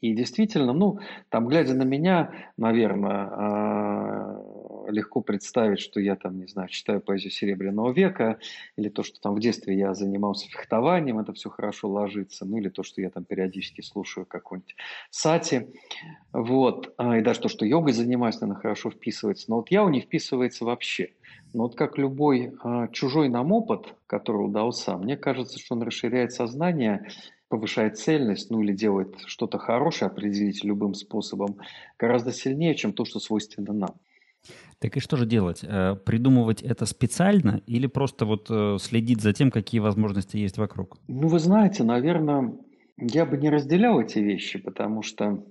И 0.01 0.15
действительно, 0.15 0.73
ну, 0.73 0.99
там, 1.29 1.47
глядя 1.47 1.75
на 1.75 1.83
меня, 1.83 2.33
наверное, 2.57 3.29
а, 3.31 4.60
легко 4.91 5.21
представить, 5.21 5.81
что 5.81 6.01
я 6.01 6.17
там, 6.17 6.39
не 6.39 6.47
знаю, 6.47 6.69
читаю 6.69 7.01
поэзию 7.01 7.31
Серебряного 7.31 7.93
века, 7.93 8.39
или 8.77 8.89
то, 8.89 9.03
что 9.03 9.21
там 9.21 9.35
в 9.35 9.41
детстве 9.41 9.77
я 9.77 9.95
занимался 9.95 10.49
фехтованием, 10.49 11.19
это 11.19 11.33
все 11.33 11.51
хорошо 11.51 11.89
ложится, 11.89 12.45
ну 12.45 12.59
или 12.59 12.69
то, 12.69 12.83
что 12.83 13.01
я 13.01 13.11
там 13.11 13.25
периодически 13.25 13.81
слушаю 13.81 14.27
какой-нибудь 14.27 14.77
сати, 15.11 15.69
вот, 16.33 16.93
а, 16.97 17.19
и 17.19 17.23
даже 17.23 17.41
то, 17.41 17.49
что 17.49 17.65
йогой 17.65 17.93
занимаюсь, 17.93 18.41
наверное, 18.41 18.61
хорошо 18.61 18.91
вписывается, 18.91 19.47
но 19.49 19.57
вот 19.57 19.71
я 19.71 19.85
у 19.85 19.89
не 19.89 20.01
вписывается 20.01 20.65
вообще. 20.65 21.11
Но 21.53 21.65
вот 21.65 21.75
как 21.75 21.99
любой 21.99 22.53
а, 22.63 22.89
чужой 22.89 23.29
нам 23.29 23.53
опыт, 23.53 23.95
который 24.07 24.45
удался, 24.45 24.97
мне 24.97 25.17
кажется, 25.17 25.59
что 25.59 25.75
он 25.75 25.83
расширяет 25.83 26.33
сознание, 26.33 27.09
повышает 27.49 27.99
цельность, 27.99 28.51
ну 28.51 28.63
или 28.63 28.73
делает 28.73 29.17
что-то 29.27 29.59
хорошее, 29.59 30.09
определить 30.09 30.65
любым 30.65 30.95
способом, 30.95 31.59
гораздо 31.99 32.33
сильнее, 32.33 32.77
чем 32.77 32.93
то, 32.93 33.05
что 33.05 33.19
свойственно 33.19 33.73
нам. 33.73 33.97
Так 34.79 34.97
и 34.97 35.01
что 35.01 35.17
же 35.17 35.27
делать? 35.27 35.61
Э, 35.63 35.95
придумывать 35.95 36.63
это 36.63 36.87
специально 36.87 37.61
или 37.67 37.87
просто 37.87 38.25
вот 38.25 38.47
э, 38.51 38.79
следить 38.81 39.21
за 39.21 39.33
тем, 39.33 39.51
какие 39.51 39.81
возможности 39.81 40.37
есть 40.39 40.57
вокруг? 40.57 40.99
Ну, 41.09 41.29
вы 41.29 41.39
знаете, 41.39 41.85
наверное, 41.85 42.55
я 42.97 43.27
бы 43.27 43.37
не 43.37 43.51
разделял 43.51 44.01
эти 44.01 44.19
вещи, 44.19 44.59
потому 44.59 45.03
что 45.03 45.45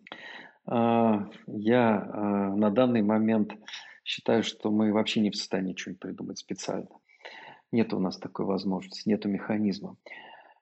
э, 0.65 1.11
я 1.47 2.09
э, 2.13 2.55
на 2.55 2.69
данный 2.71 3.03
момент 3.03 3.53
считаю, 4.03 4.43
что 4.43 4.71
мы 4.71 4.91
вообще 4.91 5.19
не 5.19 5.29
в 5.29 5.35
состоянии 5.35 5.75
что-нибудь 5.75 6.01
придумать 6.01 6.37
специально. 6.39 6.89
Нет 7.71 7.93
у 7.93 7.99
нас 7.99 8.17
такой 8.17 8.45
возможности, 8.45 9.07
нет 9.07 9.25
механизма. 9.25 9.95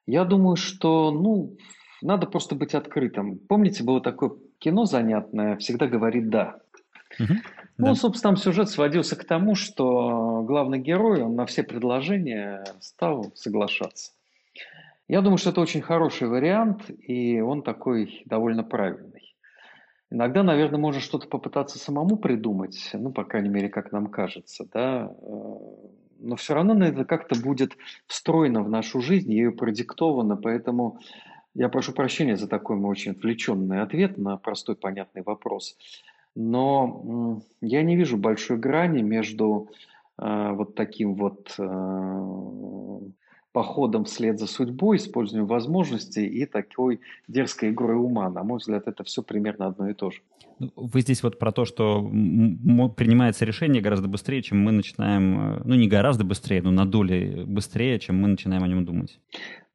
Я 0.06 0.26
думаю, 0.26 0.58
что, 0.58 1.12
ну, 1.12 1.58
надо 2.02 2.28
просто 2.28 2.56
быть 2.56 2.76
открытым. 2.76 3.40
Помните, 3.40 3.84
было 3.84 4.02
такое 4.02 4.32
кино 4.60 4.86
занятное 4.86 5.58
«Всегда 5.58 5.88
говорит 5.88 6.30
да». 6.30 6.60
Угу. 7.20 7.34
Ну, 7.78 7.88
да. 7.88 7.96
собственно, 7.96 8.34
там 8.34 8.38
сюжет 8.38 8.70
сводился 8.70 9.16
к 9.16 9.24
тому, 9.24 9.56
что 9.56 10.44
главный 10.44 10.80
герой, 10.80 11.22
он 11.22 11.36
на 11.36 11.46
все 11.46 11.64
предложения 11.64 12.64
стал 12.80 13.32
соглашаться. 13.36 14.14
Я 15.08 15.22
думаю, 15.22 15.38
что 15.38 15.52
это 15.52 15.62
очень 15.62 15.82
хороший 15.82 16.28
вариант, 16.28 16.90
и 16.90 17.40
он 17.40 17.62
такой 17.62 18.24
довольно 18.26 18.64
правильный. 18.64 19.36
Иногда, 20.10 20.42
наверное, 20.42 20.80
можно 20.80 21.02
что-то 21.02 21.28
попытаться 21.28 21.78
самому 21.78 22.18
придумать, 22.18 22.90
ну, 22.94 23.12
по 23.12 23.26
крайней 23.26 23.50
мере, 23.50 23.70
как 23.70 23.92
нам 23.92 24.08
кажется, 24.08 24.66
да, 24.74 25.12
но 26.20 26.36
все 26.38 26.56
равно 26.56 26.84
это 26.84 27.06
как-то 27.06 27.40
будет 27.40 27.78
встроено 28.08 28.64
в 28.64 28.70
нашу 28.70 29.02
жизнь, 29.02 29.32
ею 29.32 29.56
продиктовано, 29.56 30.36
поэтому 30.36 31.00
я 31.54 31.70
прошу 31.70 31.92
прощения 31.92 32.38
за 32.38 32.48
такой 32.48 32.78
мой 32.78 32.92
очень 32.92 33.12
отвлеченный 33.12 33.82
ответ 33.82 34.18
на 34.18 34.38
простой 34.38 34.76
понятный 34.76 35.24
вопрос 35.24 35.78
но 36.38 37.42
я 37.62 37.82
не 37.82 37.96
вижу 37.96 38.16
большой 38.16 38.58
грани 38.58 39.02
между 39.02 39.70
э, 40.20 40.52
вот 40.54 40.76
таким 40.76 41.16
вот 41.16 41.56
э, 41.58 43.00
походом 43.52 44.06
вслед 44.06 44.38
за 44.38 44.46
судьбой, 44.46 44.98
использованием 44.98 45.48
возможностей 45.48 46.28
и 46.28 46.46
такой 46.46 47.00
дерзкой 47.28 47.72
игрой 47.72 47.96
ума. 47.96 48.30
На 48.30 48.44
мой 48.44 48.60
взгляд, 48.60 48.88
это 48.88 49.04
все 49.04 49.24
примерно 49.24 49.66
одно 49.66 49.90
и 49.90 49.96
то 49.96 50.12
же. 50.12 50.20
Ну, 50.60 50.72
вы 50.76 51.02
здесь 51.02 51.24
вот 51.24 51.40
про 51.40 51.52
то, 51.52 51.66
что 51.66 52.04
принимается 52.04 53.44
решение 53.44 53.82
гораздо 53.82 54.08
быстрее, 54.08 54.44
чем 54.44 54.64
мы 54.64 54.72
начинаем, 54.72 55.40
э, 55.40 55.62
ну 55.66 55.74
не 55.74 55.88
гораздо 55.88 56.24
быстрее, 56.24 56.62
но 56.62 56.70
на 56.70 56.86
доли 56.86 57.46
быстрее, 57.48 57.98
чем 58.00 58.22
мы 58.22 58.28
начинаем 58.28 58.64
о 58.64 58.68
нем 58.68 58.86
думать. 58.86 59.20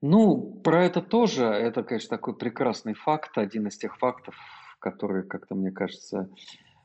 Ну, 0.01 0.61
про 0.63 0.85
это 0.85 1.01
тоже, 1.01 1.45
это, 1.45 1.83
конечно, 1.83 2.11
такой 2.11 2.37
прекрасный 2.37 2.95
факт, 2.95 3.37
один 3.37 3.67
из 3.67 3.77
тех 3.79 3.99
фактов, 3.99 4.37
которые 4.83 5.23
как-то, 5.23 5.55
мне 5.55 5.71
кажется, 5.71 6.29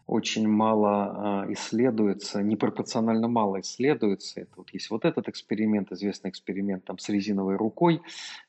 очень 0.06 0.48
мало 0.48 1.46
э, 1.48 1.54
исследуется, 1.54 2.42
непропорционально 2.42 3.28
мало 3.28 3.60
исследуется. 3.60 4.40
Это 4.42 4.52
вот 4.56 4.70
есть 4.70 4.90
вот 4.90 5.04
этот 5.04 5.28
эксперимент, 5.28 5.92
известный 5.92 6.30
эксперимент 6.30 6.86
там 6.86 6.98
с 6.98 7.10
резиновой 7.10 7.58
рукой, 7.58 8.02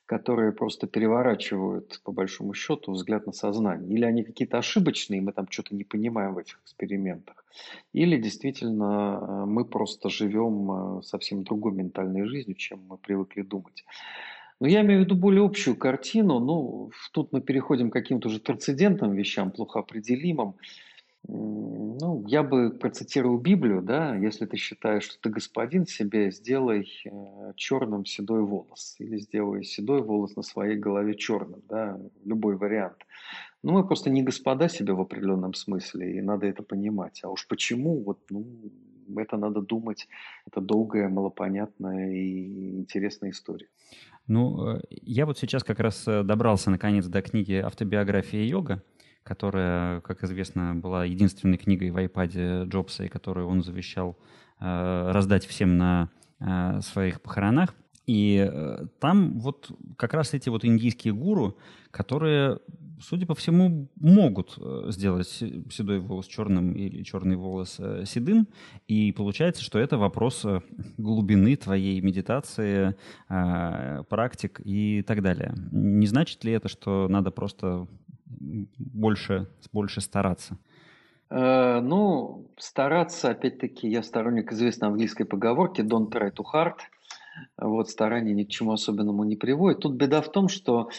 которые 0.05 0.53
просто 0.53 0.87
переворачивают, 0.87 1.99
по 2.05 2.13
большому 2.13 2.53
счету, 2.53 2.93
взгляд 2.93 3.25
на 3.25 3.33
сознание. 3.33 3.93
Или 3.93 4.05
они 4.05 4.23
какие-то 4.23 4.57
ошибочные, 4.57 5.21
мы 5.21 5.33
там 5.33 5.47
что-то 5.49 5.75
не 5.75 5.83
понимаем 5.83 6.35
в 6.35 6.37
этих 6.37 6.59
экспериментах. 6.63 7.43
Или 7.91 8.17
действительно 8.21 9.19
э, 9.21 9.45
мы 9.45 9.65
просто 9.65 10.09
живем 10.09 10.71
э, 10.71 11.01
совсем 11.01 11.43
другой 11.43 11.73
ментальной 11.73 12.25
жизнью, 12.25 12.55
чем 12.55 12.79
мы 12.87 12.97
привыкли 12.97 13.41
думать. 13.41 13.83
Но 14.59 14.67
я 14.67 14.81
имею 14.81 15.01
в 15.01 15.03
виду 15.05 15.15
более 15.15 15.45
общую 15.45 15.75
картину. 15.75 16.39
Ну, 16.39 16.91
тут 17.11 17.31
мы 17.31 17.41
переходим 17.41 17.89
к 17.89 17.93
каким-то 17.93 18.27
уже 18.27 18.39
трансцендентным 18.39 19.13
вещам, 19.13 19.51
плохо 19.51 19.79
определимым. 19.79 20.55
Ну, 21.27 22.23
я 22.27 22.43
бы 22.43 22.71
процитировал 22.71 23.37
Библию, 23.37 23.81
да, 23.81 24.15
если 24.15 24.45
ты 24.45 24.57
считаешь, 24.57 25.03
что 25.03 25.19
ты 25.21 25.29
господин 25.29 25.85
себе, 25.85 26.31
сделай 26.31 26.89
э, 27.05 27.53
черным 27.55 28.05
седой 28.05 28.41
волос 28.41 28.95
или 28.99 29.17
сделай 29.17 29.63
седой 29.63 30.01
волос 30.01 30.35
на 30.37 30.43
своей 30.43 30.77
голове 30.77 31.15
черным, 31.15 31.61
да, 31.67 31.99
любой 32.23 32.55
вариант. 32.55 33.05
Ну, 33.63 33.73
мы 33.73 33.85
просто 33.85 34.09
не 34.09 34.23
господа 34.23 34.69
себе 34.69 34.93
в 34.93 35.01
определенном 35.01 35.53
смысле, 35.53 36.17
и 36.17 36.21
надо 36.21 36.47
это 36.47 36.63
понимать. 36.63 37.19
А 37.23 37.29
уж 37.29 37.47
почему, 37.47 38.01
вот, 38.01 38.19
ну, 38.29 38.45
это 39.17 39.37
надо 39.37 39.61
думать, 39.61 40.07
это 40.47 40.61
долгая, 40.61 41.09
малопонятная 41.09 42.13
и 42.13 42.77
интересная 42.77 43.31
история. 43.31 43.67
Ну, 44.29 44.75
э, 44.75 44.81
я 44.91 45.25
вот 45.25 45.39
сейчас 45.39 45.63
как 45.63 45.79
раз 45.79 46.07
э, 46.07 46.21
добрался 46.23 46.69
наконец 46.69 47.07
до 47.07 47.23
книги 47.23 47.53
«Автобиография 47.53 48.45
йога», 48.45 48.83
которая, 49.23 50.01
как 50.01 50.23
известно, 50.23 50.75
была 50.75 51.03
единственной 51.03 51.57
книгой 51.57 51.89
в 51.89 51.97
iPad 51.97 52.65
Джобса, 52.65 53.05
и 53.05 53.09
которую 53.09 53.47
он 53.47 53.63
завещал 53.63 54.19
э, 54.59 55.11
раздать 55.11 55.45
всем 55.45 55.77
на 55.77 56.09
своих 56.81 57.21
похоронах. 57.21 57.75
И 58.09 58.39
э, 58.39 58.87
там 58.99 59.39
вот 59.39 59.69
как 59.95 60.15
раз 60.15 60.33
эти 60.33 60.49
вот 60.49 60.65
индийские 60.65 61.13
гуру, 61.13 61.59
которые, 61.91 62.57
судя 62.99 63.27
по 63.27 63.35
всему, 63.35 63.87
могут 63.97 64.57
э, 64.57 64.85
сделать 64.89 65.27
седой 65.27 65.99
волос 65.99 66.25
черным 66.25 66.73
или 66.73 67.03
черный 67.03 67.35
волос 67.35 67.75
э, 67.77 68.05
седым. 68.07 68.47
И 68.87 69.11
получается, 69.11 69.61
что 69.61 69.77
это 69.77 69.99
вопрос 69.99 70.43
глубины 70.97 71.55
твоей 71.55 72.01
медитации, 72.01 72.95
э, 73.29 74.03
практик 74.09 74.59
и 74.65 75.03
так 75.03 75.21
далее. 75.21 75.53
Не 75.71 76.07
значит 76.07 76.43
ли 76.43 76.51
это, 76.53 76.67
что 76.67 77.07
надо 77.09 77.29
просто 77.29 77.85
больше, 78.25 79.47
больше 79.71 80.01
стараться? 80.01 80.57
Ну, 81.29 82.47
стараться, 82.57 83.29
опять-таки, 83.29 83.87
я 83.87 84.01
сторонник 84.01 84.51
известной 84.51 84.87
английской 84.87 85.25
поговорки 85.25 85.81
«don't 85.81 86.09
try 86.09 86.33
too 86.33 86.43
hard». 86.51 86.77
Вот, 87.57 87.89
старание 87.89 88.33
ни 88.33 88.43
к 88.43 88.49
чему 88.49 88.73
особенному 88.73 89.23
не 89.23 89.35
приводит. 89.35 89.79
Тут 89.79 89.95
беда 89.95 90.21
в 90.21 90.31
том, 90.31 90.47
что 90.47 90.89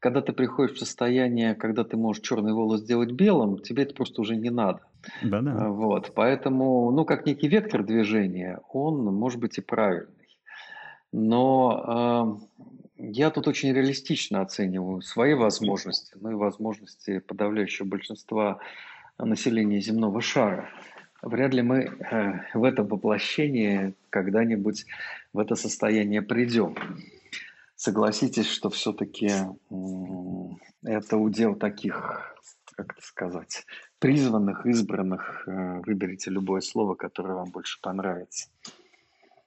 когда 0.00 0.20
ты 0.20 0.32
приходишь 0.32 0.76
в 0.76 0.78
состояние, 0.78 1.54
когда 1.54 1.84
ты 1.84 1.96
можешь 1.96 2.22
черный 2.22 2.52
волос 2.52 2.80
сделать 2.80 3.12
белым, 3.12 3.58
тебе 3.58 3.82
это 3.82 3.94
просто 3.94 4.20
уже 4.20 4.36
не 4.36 4.50
надо. 4.50 4.80
Да-да. 5.22 5.68
Вот, 5.70 6.12
поэтому, 6.14 6.90
ну, 6.90 7.04
как 7.04 7.26
некий 7.26 7.48
вектор 7.48 7.84
движения, 7.84 8.60
он 8.72 9.04
может 9.04 9.40
быть 9.40 9.58
и 9.58 9.60
правильный. 9.60 10.14
Но 11.10 12.38
э, 12.38 12.58
я 12.98 13.30
тут 13.30 13.48
очень 13.48 13.72
реалистично 13.72 14.42
оцениваю 14.42 15.00
свои 15.00 15.34
возможности, 15.34 16.16
ну 16.20 16.30
и 16.30 16.34
возможности 16.34 17.20
подавляющего 17.20 17.86
большинства 17.86 18.58
населения 19.18 19.80
земного 19.80 20.20
шара. 20.20 20.68
Вряд 21.22 21.54
ли 21.54 21.62
мы 21.62 21.78
э, 21.78 22.40
в 22.54 22.62
это 22.62 22.84
воплощение 22.84 23.94
когда-нибудь 24.10 24.86
в 25.32 25.38
это 25.38 25.54
состояние 25.54 26.22
придем. 26.22 26.76
Согласитесь, 27.74 28.48
что 28.48 28.70
все-таки 28.70 29.30
это 30.82 31.16
удел 31.16 31.54
таких, 31.54 32.34
как 32.74 32.92
это 32.92 33.02
сказать, 33.02 33.64
призванных, 33.98 34.66
избранных. 34.66 35.46
Э, 35.46 35.80
выберите 35.86 36.30
любое 36.30 36.60
слово, 36.60 36.94
которое 36.94 37.34
вам 37.34 37.50
больше 37.50 37.80
понравится. 37.80 38.48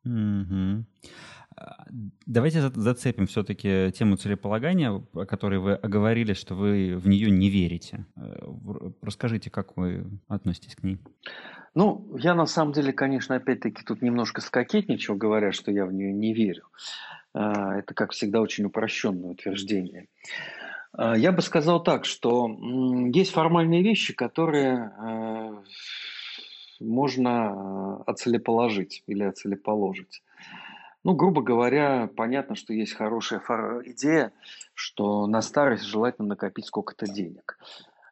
Mm-hmm. 0.06 0.84
Давайте 2.26 2.62
зацепим 2.62 3.28
все-таки 3.28 3.92
тему 3.92 4.16
целеполагания, 4.16 4.92
о 4.92 5.26
которой 5.26 5.60
вы 5.60 5.74
оговорили, 5.74 6.34
что 6.34 6.56
вы 6.56 6.96
в 6.98 7.08
нее 7.08 7.30
не 7.30 7.50
верите. 7.50 8.06
Э, 8.16 8.48
расскажите, 9.02 9.50
как 9.50 9.78
вы 9.78 10.06
относитесь 10.28 10.76
к 10.76 10.84
ней? 10.84 11.00
Ну, 11.74 12.16
я 12.18 12.36
на 12.36 12.46
самом 12.46 12.74
деле, 12.74 12.92
конечно, 12.92 13.36
опять-таки 13.36 13.84
тут 13.84 14.02
немножко 14.02 14.42
скокетничал, 14.42 15.16
говоря, 15.16 15.52
что 15.52 15.72
я 15.72 15.86
в 15.86 15.94
нее 15.94 16.12
не 16.12 16.34
верю. 16.34 16.64
А, 17.34 17.78
это, 17.78 17.94
как 17.94 18.12
всегда, 18.12 18.42
очень 18.42 18.66
упрощенное 18.66 19.32
утверждение. 19.32 20.08
А, 20.94 21.16
я 21.18 21.32
бы 21.32 21.42
сказал 21.42 21.82
так, 21.82 22.06
что 22.06 22.50
есть 23.14 23.32
формальные 23.32 23.84
вещи, 23.84 24.14
которые 24.14 24.92
э, 24.98 25.64
можно 26.82 27.30
э, 27.30 28.04
оцелеположить 28.12 29.04
или 29.08 29.24
оцелеположить. 29.24 30.24
Ну, 31.04 31.16
грубо 31.16 31.42
говоря, 31.42 32.10
понятно, 32.16 32.56
что 32.56 32.74
есть 32.74 32.94
хорошая 32.94 33.42
идея, 33.86 34.32
что 34.74 35.26
на 35.28 35.42
старость 35.42 35.84
желательно 35.84 36.30
накопить 36.30 36.68
сколько-то 36.68 37.08
денег. 37.08 37.58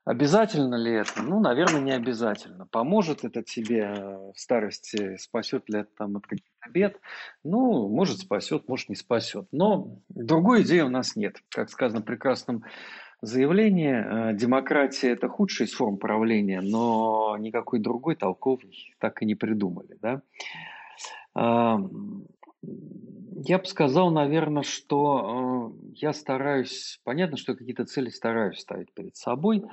Обязательно 0.06 0.74
ли 0.74 0.94
это? 0.94 1.22
Ну, 1.22 1.40
наверное, 1.40 1.82
не 1.82 1.92
обязательно. 1.92 2.66
Поможет 2.66 3.24
это 3.24 3.44
тебе 3.44 3.94
в 4.34 4.40
старости, 4.40 5.18
спасет 5.18 5.70
ли 5.70 5.82
это 5.82 5.90
там 5.98 6.18
от 6.18 6.26
каких-то 6.26 6.70
бед? 6.72 7.00
Ну, 7.44 7.88
может 7.90 8.18
спасет, 8.18 8.68
может 8.68 8.90
не 8.90 8.96
спасет. 8.96 9.48
Но 9.52 10.00
другой 10.10 10.64
идеи 10.64 10.80
у 10.80 10.90
нас 10.90 11.16
нет. 11.16 11.36
Как 11.50 11.70
сказано 11.70 12.02
в 12.02 12.06
прекрасном 12.06 12.64
заявлении, 13.22 14.32
э, 14.32 14.34
демократия– 14.36 15.10
это 15.12 15.28
худшая 15.28 15.68
из 15.68 15.74
форм 15.74 15.98
правления, 15.98 16.62
но 16.62 17.38
никакой 17.38 17.80
другой 17.80 18.16
толковый 18.16 18.96
так 18.98 19.22
и 19.22 19.26
не 19.26 19.36
придумали. 19.36 19.96
Да? 20.02 20.24
Я 22.62 23.58
бы 23.58 23.66
сказал, 23.66 24.12
наверное, 24.12 24.64
что 24.64 25.72
э, 25.74 25.90
я 25.96 26.14
стараюсь, 26.14 27.00
понятно, 27.04 27.38
что 27.38 27.56
какие-то 27.56 27.86
цели 27.86 28.10
стараюсь 28.10 28.60
ставить 28.60 28.92
перед 28.94 29.16
собой, 29.16 29.64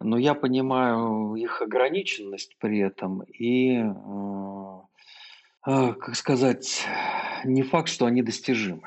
но 0.00 0.18
я 0.18 0.34
понимаю 0.34 1.36
их 1.36 1.62
ограниченность 1.62 2.56
при 2.58 2.80
этом 2.80 3.22
и, 3.22 3.76
э, 3.76 3.90
э, 5.66 5.92
как 5.94 6.16
сказать, 6.16 6.84
не 7.44 7.62
факт, 7.62 7.88
что 7.88 8.06
они 8.06 8.22
достижимы. 8.22 8.82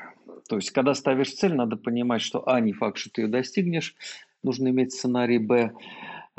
То 0.48 0.56
есть, 0.56 0.70
когда 0.70 0.94
ставишь 0.94 1.34
цель, 1.34 1.54
надо 1.54 1.76
понимать, 1.76 2.20
что 2.20 2.46
а, 2.46 2.60
не 2.60 2.72
факт, 2.72 2.98
что 2.98 3.10
ты 3.10 3.22
ее 3.22 3.28
достигнешь, 3.28 3.94
нужно 4.42 4.68
иметь 4.68 4.92
сценарий 4.92 5.38
Б, 5.38 5.72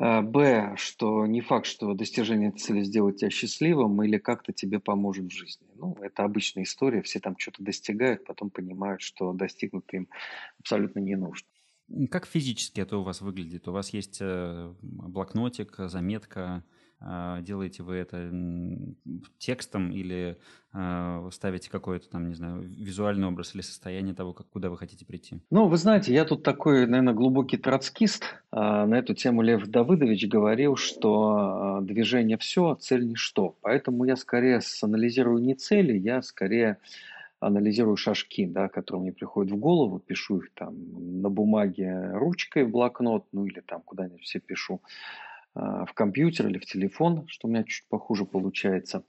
б, 0.01 0.73
что 0.77 1.25
не 1.27 1.41
факт, 1.41 1.67
что 1.67 1.93
достижение 1.93 2.51
цели 2.51 2.81
сделает 2.83 3.17
тебя 3.17 3.29
счастливым 3.29 4.01
или 4.01 4.17
как-то 4.17 4.51
тебе 4.51 4.79
поможет 4.79 5.25
в 5.25 5.31
жизни. 5.31 5.67
Ну, 5.75 5.95
это 6.01 6.23
обычная 6.23 6.63
история, 6.63 7.01
все 7.03 7.19
там 7.19 7.37
что-то 7.37 7.63
достигают, 7.63 8.25
потом 8.25 8.49
понимают, 8.49 9.01
что 9.01 9.31
достигнуть 9.33 9.85
им 9.91 10.07
абсолютно 10.59 10.99
не 10.99 11.15
нужно. 11.15 11.47
Как 12.09 12.25
физически 12.25 12.79
это 12.81 12.97
у 12.97 13.03
вас 13.03 13.21
выглядит? 13.21 13.67
У 13.67 13.73
вас 13.73 13.89
есть 13.89 14.19
э, 14.21 14.73
блокнотик, 14.81 15.75
заметка, 15.77 16.41
а, 16.41 16.63
делаете 17.41 17.83
вы 17.83 17.95
это 17.95 18.31
текстом 19.39 19.91
или 19.91 20.37
а, 20.73 21.27
ставите 21.31 21.69
какой-то 21.69 22.09
там, 22.09 22.29
не 22.29 22.33
знаю, 22.35 22.61
визуальный 22.61 23.27
образ 23.27 23.53
или 23.53 23.61
состояние 23.61 24.15
того, 24.15 24.33
как, 24.33 24.47
куда 24.49 24.69
вы 24.69 24.77
хотите 24.77 25.05
прийти? 25.05 25.41
Ну, 25.49 25.67
вы 25.67 25.75
знаете, 25.75 26.13
я 26.13 26.23
тут 26.23 26.43
такой, 26.43 26.87
наверное, 26.87 27.13
глубокий 27.13 27.57
троцкист. 27.57 28.23
А, 28.51 28.85
на 28.85 28.95
эту 28.95 29.13
тему 29.13 29.41
Лев 29.41 29.67
Давыдович 29.67 30.27
говорил, 30.27 30.77
что 30.77 31.79
движение 31.81 32.37
все, 32.37 32.75
цель 32.75 33.05
ничто. 33.05 33.57
Поэтому 33.61 34.05
я 34.05 34.15
скорее 34.15 34.61
анализирую 34.81 35.41
не 35.41 35.55
цели, 35.55 35.97
я 35.97 36.21
скорее 36.21 36.77
анализирую 37.41 37.97
шажки, 37.97 38.45
да, 38.45 38.69
которые 38.69 39.01
мне 39.01 39.11
приходят 39.11 39.51
в 39.51 39.57
голову, 39.57 39.99
пишу 39.99 40.37
их 40.37 40.53
там 40.53 40.75
на 41.21 41.29
бумаге 41.29 42.11
ручкой 42.13 42.63
в 42.63 42.69
блокнот, 42.69 43.25
ну 43.31 43.45
или 43.45 43.59
там 43.59 43.81
куда-нибудь 43.81 44.21
все 44.21 44.39
пишу. 44.39 44.79
А, 45.53 45.85
в 45.85 45.93
компьютер 45.93 46.47
или 46.47 46.57
в 46.57 46.65
телефон, 46.65 47.25
что 47.27 47.47
у 47.47 47.51
меня 47.51 47.63
чуть 47.63 47.85
похуже 47.89 48.25
получается. 48.25 49.03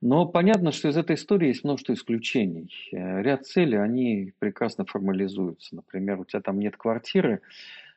Но 0.00 0.26
понятно, 0.26 0.72
что 0.72 0.88
из 0.88 0.96
этой 0.96 1.14
истории 1.14 1.48
есть 1.48 1.64
множество 1.64 1.92
исключений. 1.92 2.72
Э, 2.92 3.22
ряд 3.22 3.46
целей, 3.46 3.78
они 3.78 4.32
прекрасно 4.38 4.84
формализуются. 4.84 5.76
Например, 5.76 6.20
у 6.20 6.24
тебя 6.24 6.40
там 6.40 6.58
нет 6.58 6.76
квартиры, 6.76 7.42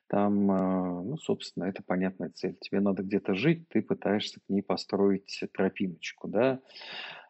там, 0.08 0.52
э, 0.52 1.04
ну, 1.04 1.18
собственно, 1.18 1.66
это 1.66 1.82
понятная 1.84 2.30
цель. 2.30 2.56
Тебе 2.60 2.82
надо 2.82 3.02
где-то 3.02 3.34
жить, 3.34 3.68
ты 3.70 3.82
пытаешься 3.82 4.40
к 4.40 4.50
ней 4.50 4.62
построить 4.62 5.44
тропиночку, 5.54 6.28
да. 6.28 6.60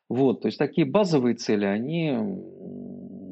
Вот, 0.10 0.42
то 0.42 0.50
есть 0.50 0.58
такие 0.58 0.86
базовые 0.86 1.36
цели, 1.36 1.64
они 1.64 2.14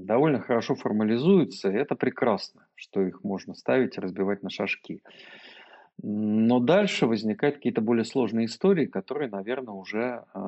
довольно 0.05 0.39
хорошо 0.39 0.75
формализуются, 0.75 1.69
и 1.69 1.75
это 1.75 1.95
прекрасно, 1.95 2.65
что 2.75 3.01
их 3.01 3.25
можно 3.25 3.53
ставить 3.53 3.97
и 3.97 3.99
разбивать 3.99 4.43
на 4.43 4.49
шажки. 4.49 5.01
Но 6.01 6.59
дальше 6.59 7.07
возникают 7.07 7.57
какие-то 7.57 7.81
более 7.81 8.05
сложные 8.05 8.45
истории, 8.45 8.85
которые, 8.85 9.29
наверное, 9.29 9.73
уже 9.73 10.23
э, 10.33 10.39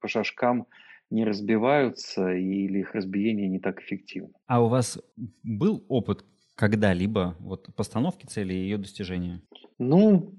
по 0.00 0.08
шажкам 0.08 0.66
не 1.10 1.24
разбиваются 1.24 2.32
или 2.32 2.80
их 2.80 2.94
разбиение 2.94 3.48
не 3.48 3.60
так 3.60 3.80
эффективно. 3.82 4.30
А 4.46 4.62
у 4.62 4.68
вас 4.68 4.98
был 5.42 5.84
опыт 5.88 6.24
когда-либо 6.54 7.36
вот 7.40 7.74
постановки 7.74 8.26
цели 8.26 8.54
и 8.54 8.58
ее 8.58 8.78
достижения? 8.78 9.42
Ну, 9.78 10.34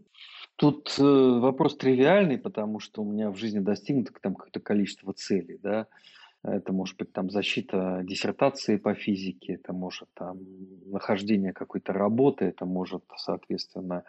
тут 0.56 0.96
э, 0.98 1.04
вопрос 1.04 1.78
тривиальный, 1.78 2.38
потому 2.38 2.80
что 2.80 3.02
у 3.02 3.12
меня 3.12 3.30
в 3.30 3.38
жизни 3.38 3.60
достигнуто 3.60 4.14
там 4.22 4.34
какое-то 4.34 4.60
количество 4.60 5.14
целей, 5.14 5.60
да. 5.62 5.88
Это 6.48 6.74
может 6.74 6.98
быть 6.98 7.12
там 7.12 7.32
защита 7.32 8.02
диссертации 8.04 8.78
по 8.78 8.94
физике, 8.94 9.54
это 9.54 9.74
может 9.74 10.08
там 10.14 10.38
нахождение 10.86 11.54
какой-то 11.54 11.92
работы, 11.92 12.46
это 12.46 12.66
может, 12.66 13.04
соответственно, 13.18 14.04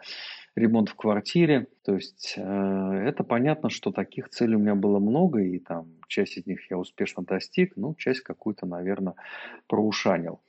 ремонт 0.55 0.89
в 0.89 0.95
квартире. 0.95 1.67
То 1.83 1.95
есть 1.95 2.35
э, 2.37 2.41
это 2.41 3.23
понятно, 3.23 3.69
что 3.69 3.91
таких 3.91 4.29
целей 4.29 4.55
у 4.55 4.59
меня 4.59 4.75
было 4.75 4.99
много, 4.99 5.39
и 5.39 5.57
там 5.57 5.87
часть 6.07 6.37
из 6.37 6.45
них 6.45 6.69
я 6.69 6.77
успешно 6.77 7.23
достиг, 7.23 7.73
ну, 7.75 7.95
часть 7.95 8.21
какую-то, 8.21 8.67
наверное, 8.67 9.15
проушанил. 9.67 10.39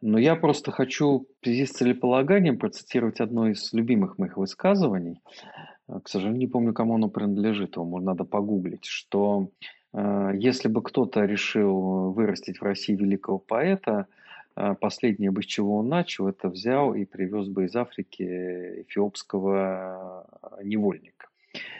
Но 0.00 0.18
я 0.18 0.36
просто 0.36 0.70
хочу 0.70 1.26
в 1.40 1.44
связи 1.44 1.66
с 1.66 1.72
целеполаганием 1.72 2.56
процитировать 2.56 3.20
одно 3.20 3.48
из 3.48 3.72
любимых 3.72 4.18
моих 4.18 4.36
высказываний. 4.36 5.20
К 5.88 6.08
сожалению, 6.08 6.38
не 6.38 6.46
помню, 6.46 6.72
кому 6.72 6.94
оно 6.94 7.08
принадлежит, 7.08 7.76
его 7.76 8.00
надо 8.00 8.24
погуглить, 8.24 8.84
что 8.84 9.48
Э, 9.60 9.81
если 9.94 10.68
бы 10.68 10.82
кто-то 10.82 11.24
решил 11.24 12.12
вырастить 12.12 12.58
в 12.58 12.62
России 12.62 12.94
великого 12.94 13.38
поэта, 13.38 14.06
э, 14.56 14.74
последнее 14.80 15.30
бы 15.30 15.42
с 15.42 15.46
чего 15.46 15.78
он 15.78 15.88
начал, 15.88 16.28
это 16.28 16.48
взял 16.48 16.94
и 16.94 17.04
привез 17.04 17.48
бы 17.48 17.64
из 17.64 17.76
Африки 17.76 18.22
эфиопского 18.82 20.26
невольника. 20.62 21.26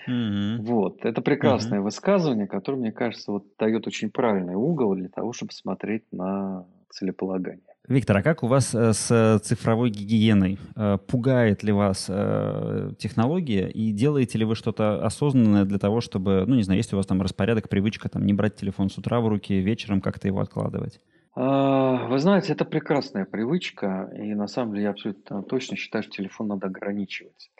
Mm-hmm. 0.08 0.58
Вот. 0.58 1.04
Это 1.04 1.22
прекрасное 1.22 1.78
mm-hmm. 1.78 1.84
высказывание, 1.84 2.46
которое, 2.46 2.78
мне 2.78 2.92
кажется, 2.92 3.32
вот 3.32 3.44
дает 3.58 3.86
очень 3.86 4.10
правильный 4.10 4.54
угол 4.54 4.94
для 4.94 5.08
того, 5.08 5.32
чтобы 5.32 5.52
смотреть 5.52 6.04
на 6.12 6.66
целеполагание. 6.90 7.71
Виктор, 7.88 8.16
а 8.18 8.22
как 8.22 8.44
у 8.44 8.46
вас 8.46 8.74
э, 8.76 8.92
с 8.92 9.40
цифровой 9.42 9.90
гигиеной? 9.90 10.58
Э, 10.76 10.98
пугает 11.04 11.64
ли 11.64 11.72
вас 11.72 12.06
э, 12.08 12.92
технология 12.96 13.68
и 13.68 13.90
делаете 13.90 14.38
ли 14.38 14.44
вы 14.44 14.54
что-то 14.54 15.04
осознанное 15.04 15.64
для 15.64 15.78
того, 15.78 16.00
чтобы, 16.00 16.44
ну 16.46 16.54
не 16.54 16.62
знаю, 16.62 16.78
есть 16.78 16.92
у 16.92 16.96
вас 16.96 17.06
там 17.06 17.20
распорядок, 17.20 17.68
привычка 17.68 18.08
там 18.08 18.24
не 18.24 18.34
брать 18.34 18.54
телефон 18.54 18.88
с 18.88 18.98
утра 18.98 19.20
в 19.20 19.26
руки, 19.26 19.54
вечером 19.54 20.00
как-то 20.00 20.28
его 20.28 20.40
откладывать? 20.40 21.00
А, 21.34 22.06
вы 22.06 22.20
знаете, 22.20 22.52
это 22.52 22.64
прекрасная 22.64 23.24
привычка, 23.24 24.12
и 24.16 24.32
на 24.34 24.46
самом 24.46 24.74
деле 24.74 24.84
я 24.84 24.90
абсолютно 24.90 25.42
точно 25.42 25.76
считаю, 25.76 26.04
что 26.04 26.12
телефон 26.12 26.48
надо 26.48 26.68
ограничивать. 26.68 27.50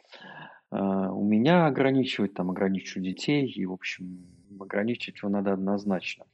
А, 0.71 1.11
у 1.11 1.25
меня 1.25 1.67
ограничивать, 1.67 2.35
там 2.35 2.49
ограничу 2.49 3.01
детей, 3.01 3.51
и, 3.51 3.67
в 3.67 3.73
общем, 3.73 4.25
ограничивать 4.61 5.19
его 5.19 5.31
надо 5.31 5.53
однозначно. 5.53 6.27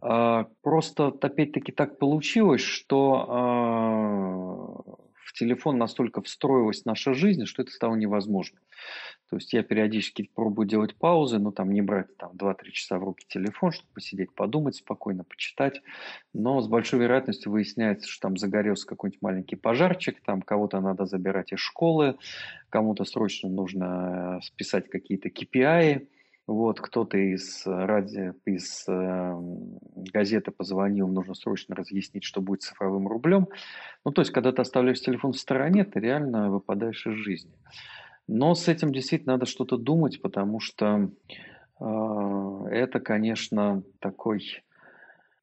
А, 0.00 0.46
просто, 0.62 1.08
опять-таки, 1.08 1.72
так 1.72 1.98
получилось, 1.98 2.60
что 2.60 3.26
а, 3.28 4.98
в 5.24 5.32
телефон 5.34 5.78
настолько 5.78 6.22
встроилась 6.22 6.84
наша 6.84 7.14
жизнь, 7.14 7.44
что 7.46 7.62
это 7.62 7.70
стало 7.70 7.96
невозможно. 7.96 8.58
То 9.28 9.36
есть 9.36 9.52
я 9.52 9.62
периодически 9.62 10.30
пробую 10.34 10.66
делать 10.66 10.96
паузы, 10.96 11.38
но 11.38 11.50
там 11.50 11.70
не 11.70 11.82
брать 11.82 12.16
там 12.16 12.32
2-3 12.32 12.70
часа 12.70 12.98
в 12.98 13.04
руки 13.04 13.26
телефон, 13.28 13.72
чтобы 13.72 13.88
посидеть, 13.92 14.32
подумать 14.34 14.76
спокойно, 14.76 15.24
почитать. 15.24 15.82
Но 16.32 16.60
с 16.62 16.68
большой 16.68 17.00
вероятностью 17.00 17.52
выясняется, 17.52 18.08
что 18.08 18.28
там 18.28 18.38
загорелся 18.38 18.86
какой-нибудь 18.86 19.20
маленький 19.20 19.56
пожарчик, 19.56 20.22
там 20.22 20.40
кого-то 20.40 20.80
надо 20.80 21.04
забирать 21.04 21.52
из 21.52 21.58
школы, 21.58 22.16
кому-то 22.70 23.04
срочно 23.04 23.50
нужно 23.50 24.38
э, 24.38 24.46
списать 24.46 24.88
какие-то 24.88 25.28
KPI, 25.28 26.06
вот, 26.48 26.80
кто-то 26.80 27.18
из, 27.18 27.62
ради, 27.66 28.32
из 28.46 28.88
э, 28.88 29.34
газеты 29.96 30.50
позвонил, 30.50 31.06
нужно 31.06 31.34
срочно 31.34 31.76
разъяснить, 31.76 32.24
что 32.24 32.40
будет 32.40 32.62
с 32.62 32.68
цифровым 32.68 33.06
рублем. 33.06 33.48
Ну, 34.02 34.12
то 34.12 34.22
есть, 34.22 34.32
когда 34.32 34.50
ты 34.50 34.62
оставляешь 34.62 35.02
телефон 35.02 35.32
в 35.32 35.38
стороне, 35.38 35.84
ты 35.84 36.00
реально 36.00 36.50
выпадаешь 36.50 37.06
из 37.06 37.16
жизни. 37.16 37.52
Но 38.26 38.54
с 38.54 38.66
этим 38.66 38.92
действительно 38.92 39.34
надо 39.34 39.44
что-то 39.44 39.76
думать, 39.76 40.22
потому 40.22 40.58
что 40.58 41.10
э, 41.80 42.64
это, 42.70 42.98
конечно, 43.00 43.82
такой, 43.98 44.62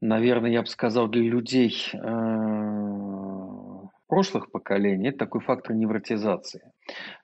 наверное, 0.01 0.49
я 0.49 0.61
бы 0.61 0.67
сказал, 0.67 1.07
для 1.07 1.21
людей 1.21 1.75
э, 1.93 1.97
прошлых 4.15 4.49
поколений, 4.49 5.09
это 5.09 5.17
такой 5.17 5.41
фактор 5.41 5.75
невротизации. 5.75 6.61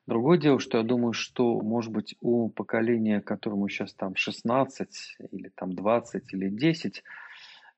Другое 0.08 0.38
дело, 0.38 0.60
что 0.60 0.78
я 0.78 0.84
думаю, 0.84 1.14
что, 1.14 1.62
может 1.62 1.90
быть, 1.90 2.16
у 2.20 2.50
поколения, 2.50 3.22
которому 3.22 3.70
сейчас 3.70 3.94
там 3.94 4.14
16 4.18 5.18
или 5.32 5.50
там 5.56 5.72
20 5.72 6.34
или 6.34 6.50
10, 6.50 7.04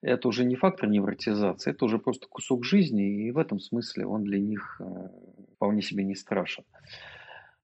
это 0.02 0.28
уже 0.28 0.46
не 0.46 0.56
фактор 0.56 0.90
невротизации, 0.90 1.70
это 1.70 1.86
уже 1.86 2.00
просто 2.00 2.28
кусок 2.28 2.66
жизни, 2.66 3.28
и 3.28 3.32
в 3.32 3.38
этом 3.38 3.60
смысле 3.60 4.08
он 4.08 4.24
для 4.24 4.40
них 4.40 4.82
э, 4.82 5.10
вполне 5.58 5.84
себе 5.84 6.04
не 6.04 6.16
страшен. 6.16 6.64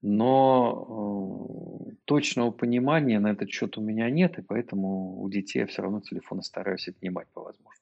Но 0.02 1.80
э, 1.88 1.94
точного 2.04 2.52
понимания 2.52 3.18
на 3.18 3.32
этот 3.32 3.50
счет 3.50 3.76
у 3.76 3.80
меня 3.80 4.08
нет, 4.08 4.38
и 4.38 4.42
поэтому 4.42 5.20
у 5.20 5.28
детей 5.28 5.58
я 5.58 5.66
все 5.66 5.82
равно 5.82 6.00
телефоны 6.00 6.44
стараюсь 6.44 6.86
отнимать 6.86 7.26
по 7.34 7.42
возможности. 7.42 7.79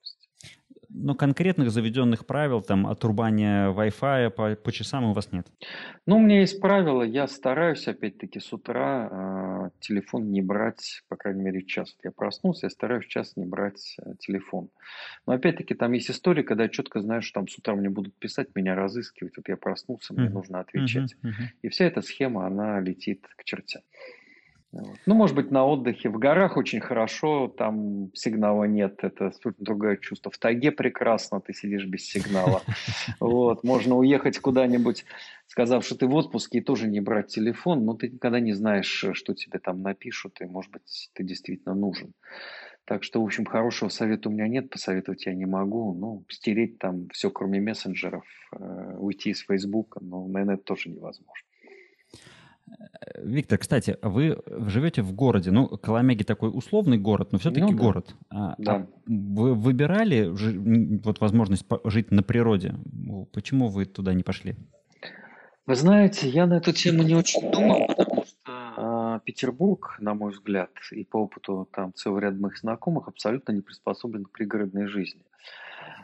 Но 0.90 1.14
конкретных 1.14 1.70
заведенных 1.70 2.26
правил, 2.26 2.62
там, 2.62 2.86
отрубания 2.86 3.70
Wi-Fi 3.70 4.30
по, 4.30 4.56
по 4.56 4.72
часам 4.72 5.04
у 5.04 5.12
вас 5.12 5.32
нет? 5.32 5.46
Ну, 6.06 6.16
у 6.16 6.20
меня 6.20 6.40
есть 6.40 6.60
правило, 6.60 7.02
я 7.02 7.28
стараюсь, 7.28 7.86
опять-таки, 7.88 8.40
с 8.40 8.52
утра 8.52 9.08
э, 9.10 9.70
телефон 9.80 10.30
не 10.30 10.40
брать, 10.40 11.02
по 11.08 11.16
крайней 11.16 11.42
мере, 11.42 11.62
час. 11.62 11.94
Я 12.02 12.10
проснулся, 12.10 12.66
я 12.66 12.70
стараюсь 12.70 13.06
час 13.06 13.36
не 13.36 13.44
брать 13.44 13.96
э, 14.00 14.14
телефон. 14.18 14.70
Но, 15.26 15.34
опять-таки, 15.34 15.74
там 15.74 15.92
есть 15.92 16.10
история, 16.10 16.42
когда 16.42 16.64
я 16.64 16.68
четко 16.70 17.00
знаю, 17.00 17.20
что 17.20 17.40
там 17.40 17.48
с 17.48 17.58
утра 17.58 17.74
мне 17.74 17.90
будут 17.90 18.14
писать, 18.14 18.48
меня 18.54 18.74
разыскивать. 18.74 19.36
Вот 19.36 19.48
я 19.48 19.58
проснулся, 19.58 20.14
мне 20.14 20.28
mm-hmm. 20.28 20.32
нужно 20.32 20.60
отвечать. 20.60 21.14
Mm-hmm. 21.22 21.28
Mm-hmm. 21.28 21.46
И 21.62 21.68
вся 21.68 21.84
эта 21.84 22.00
схема, 22.00 22.46
она 22.46 22.80
летит 22.80 23.26
к 23.36 23.44
чертям. 23.44 23.82
Ну, 24.72 25.14
может 25.14 25.34
быть, 25.34 25.50
на 25.50 25.64
отдыхе. 25.64 26.10
В 26.10 26.18
горах 26.18 26.56
очень 26.58 26.80
хорошо, 26.80 27.48
там 27.48 28.10
сигнала 28.14 28.64
нет, 28.64 28.98
это 29.02 29.28
абсолютно 29.28 29.64
другое 29.64 29.96
чувство. 29.96 30.30
В 30.30 30.36
тайге 30.36 30.72
прекрасно, 30.72 31.40
ты 31.40 31.54
сидишь 31.54 31.86
без 31.86 32.04
сигнала. 32.04 32.62
Вот, 33.20 33.64
можно 33.64 33.96
уехать 33.96 34.38
куда-нибудь, 34.38 35.04
сказав, 35.46 35.84
что 35.84 35.96
ты 35.96 36.06
в 36.06 36.14
отпуске, 36.14 36.58
и 36.58 36.60
тоже 36.60 36.86
не 36.86 37.00
брать 37.00 37.28
телефон, 37.28 37.84
но 37.84 37.94
ты 37.94 38.08
никогда 38.08 38.40
не 38.40 38.52
знаешь, 38.52 39.06
что 39.12 39.34
тебе 39.34 39.58
там 39.58 39.82
напишут, 39.82 40.40
и, 40.40 40.44
может 40.44 40.70
быть, 40.70 41.10
ты 41.14 41.24
действительно 41.24 41.74
нужен. 41.74 42.12
Так 42.84 43.04
что, 43.04 43.22
в 43.22 43.24
общем, 43.24 43.44
хорошего 43.44 43.88
совета 43.88 44.28
у 44.28 44.32
меня 44.32 44.48
нет, 44.48 44.70
посоветовать 44.70 45.26
я 45.26 45.34
не 45.34 45.46
могу. 45.46 45.94
Ну, 45.94 46.24
стереть 46.28 46.78
там 46.78 47.08
все, 47.10 47.30
кроме 47.30 47.60
мессенджеров, 47.60 48.24
э, 48.52 48.96
уйти 48.98 49.30
из 49.30 49.40
Фейсбука, 49.40 50.00
но, 50.02 50.26
наверное, 50.26 50.54
это 50.54 50.64
тоже 50.64 50.90
невозможно. 50.90 51.46
Виктор, 53.22 53.58
кстати, 53.58 53.96
вы 54.02 54.38
живете 54.46 55.02
в 55.02 55.12
городе. 55.12 55.50
Ну, 55.50 55.68
Коломяги 55.68 56.22
такой 56.22 56.50
условный 56.52 56.98
город, 56.98 57.32
но 57.32 57.38
все-таки 57.38 57.62
ну, 57.62 57.72
да. 57.72 57.76
город. 57.76 58.14
А, 58.30 58.54
да. 58.58 58.74
а 58.74 58.86
вы 59.06 59.54
выбирали 59.54 60.30
вот 61.02 61.20
возможность 61.20 61.66
жить 61.84 62.10
на 62.10 62.22
природе? 62.22 62.74
Почему 63.32 63.68
вы 63.68 63.86
туда 63.86 64.14
не 64.14 64.22
пошли? 64.22 64.56
Вы 65.66 65.74
знаете, 65.74 66.28
я 66.28 66.46
на 66.46 66.54
эту 66.54 66.72
тему 66.72 67.02
не 67.02 67.14
очень 67.14 67.50
думал, 67.50 67.86
потому 67.88 68.24
что 68.24 68.52
а, 68.76 69.18
Петербург, 69.20 69.96
на 70.00 70.14
мой 70.14 70.32
взгляд, 70.32 70.70
и 70.92 71.04
по 71.04 71.18
опыту 71.18 71.68
там 71.72 71.92
целый 71.94 72.22
ряд 72.22 72.38
моих 72.38 72.58
знакомых, 72.58 73.08
абсолютно 73.08 73.52
не 73.52 73.60
приспособлен 73.60 74.24
к 74.24 74.30
пригородной 74.30 74.86
жизни. 74.86 75.20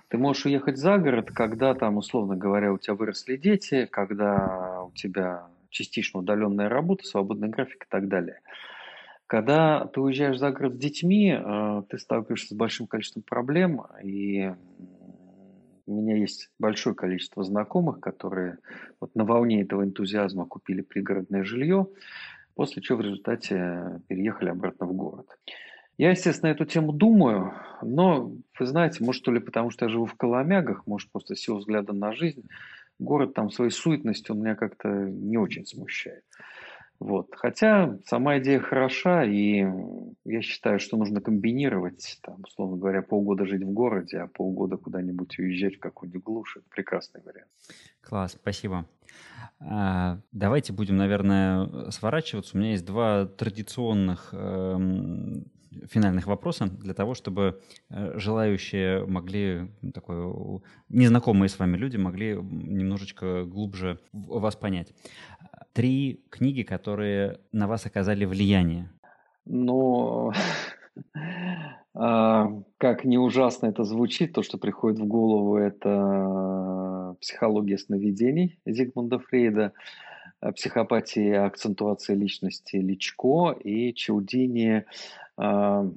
Ты 0.09 0.19
можешь 0.19 0.45
уехать 0.45 0.77
за 0.77 0.99
город, 0.99 1.31
когда 1.31 1.75
там, 1.75 1.97
условно 1.97 2.37
говоря, 2.37 2.73
у 2.73 2.79
тебя 2.79 2.95
выросли 2.95 3.37
дети, 3.37 3.89
когда 3.91 4.83
у 4.83 4.93
тебя 4.93 5.47
частично 5.75 6.21
удаленная 6.21 6.69
работа, 6.69 7.05
свободный 7.05 7.49
график 7.49 7.85
и 7.85 7.91
так 7.91 8.09
далее. 8.09 8.41
Когда 9.27 9.87
ты 9.87 10.01
уезжаешь 10.01 10.39
за 10.39 10.51
город 10.51 10.75
с 10.75 10.79
детьми, 10.79 11.33
э, 11.33 11.83
ты 11.89 11.99
сталкиваешься 11.99 12.55
с 12.55 12.57
большим 12.57 12.87
количеством 12.87 13.23
проблем, 13.23 13.83
и 14.03 14.53
у 15.87 16.01
меня 16.01 16.17
есть 16.17 16.51
большое 16.59 16.95
количество 16.95 17.43
знакомых, 17.43 18.01
которые 18.01 18.59
вот 19.01 19.15
на 19.15 19.25
волне 19.25 19.63
этого 19.63 19.83
энтузиазма 19.83 20.47
купили 20.47 20.83
пригородное 20.83 21.45
жилье, 21.45 21.89
после 22.55 22.81
чего 22.81 22.99
в 22.99 23.03
результате 23.03 24.01
переехали 24.09 24.51
обратно 24.51 24.87
в 24.87 24.93
город. 24.93 25.27
Я, 25.97 26.11
естественно, 26.11 26.51
эту 26.51 26.65
тему 26.65 26.93
думаю, 26.93 27.55
но, 27.83 28.33
вы 28.59 28.67
знаете, 28.67 29.05
может, 29.05 29.23
то 29.23 29.31
ли 29.31 29.39
потому, 29.39 29.71
что 29.71 29.85
я 29.85 29.91
живу 29.91 30.07
в 30.07 30.15
Коломягах, 30.15 30.87
может, 30.87 31.11
просто 31.13 31.37
силу 31.37 31.59
взгляда 31.59 31.93
на 31.93 32.13
жизнь, 32.13 32.45
город 32.99 33.35
там 33.35 33.51
своей 33.51 33.71
суетностью 33.71 34.35
меня 34.35 34.55
как-то 34.55 34.89
не 34.89 35.37
очень 35.37 35.67
смущает. 35.67 36.25
Вот. 37.01 37.29
Хотя 37.33 37.99
сама 38.07 38.39
идея 38.39 38.61
хороша, 38.61 39.25
и 39.25 39.67
я 40.25 40.43
считаю, 40.43 40.79
что 40.79 40.97
нужно 40.97 41.21
комбинировать, 41.21 42.19
там, 42.23 42.43
условно 42.45 42.77
говоря, 42.77 43.03
полгода 43.03 43.47
жить 43.47 43.63
в 43.63 43.73
городе, 43.73 44.19
а 44.19 44.27
полгода 44.27 44.77
куда-нибудь 44.77 45.39
уезжать 45.39 45.77
в 45.77 45.81
какую-нибудь 45.81 46.23
глушь. 46.23 46.57
Это 46.57 46.67
прекрасный 46.71 47.21
вариант. 47.23 47.51
Класс, 48.01 48.33
спасибо. 48.41 48.87
А, 49.61 50.21
давайте 50.33 50.73
будем, 50.73 50.97
наверное, 50.97 51.91
сворачиваться. 51.91 52.57
У 52.57 52.61
меня 52.61 52.73
есть 52.73 52.85
два 52.85 53.27
традиционных 53.27 54.31
эм, 54.33 55.45
финальных 55.91 56.27
вопроса 56.27 56.67
для 56.67 56.95
того, 56.95 57.15
чтобы 57.15 57.61
э, 57.91 58.19
желающие 58.19 59.05
могли, 59.07 59.71
такое, 59.93 60.61
незнакомые 60.89 61.49
с 61.49 61.59
вами 61.59 61.77
люди 61.77 61.97
могли 61.97 62.35
немножечко 62.35 63.45
глубже 63.45 63.99
вас 64.13 64.57
понять. 64.57 64.93
Три 65.73 66.25
книги, 66.31 66.63
которые 66.63 67.41
на 67.53 67.67
вас 67.67 67.87
оказали 67.87 68.25
влияние. 68.25 68.91
Ну, 69.45 70.33
А, 71.97 72.49
как 72.79 73.05
не 73.05 73.19
ужасно 73.19 73.67
это 73.67 73.85
звучит, 73.85 74.33
то, 74.33 74.43
что 74.43 74.59
приходит 74.59 74.99
в 74.99 75.07
голову, 75.07 75.57
это 75.57 77.17
психология 77.21 77.79
сновидений 77.79 78.59
Зигмунда 78.67 79.21
Фрейда, 79.21 79.73
психопатия 80.53 81.45
акцентуация 81.45 82.17
личности 82.17 82.77
Личко 82.77 83.53
и 83.53 83.95
Чаудини, 83.95 84.85
а, 85.37 85.89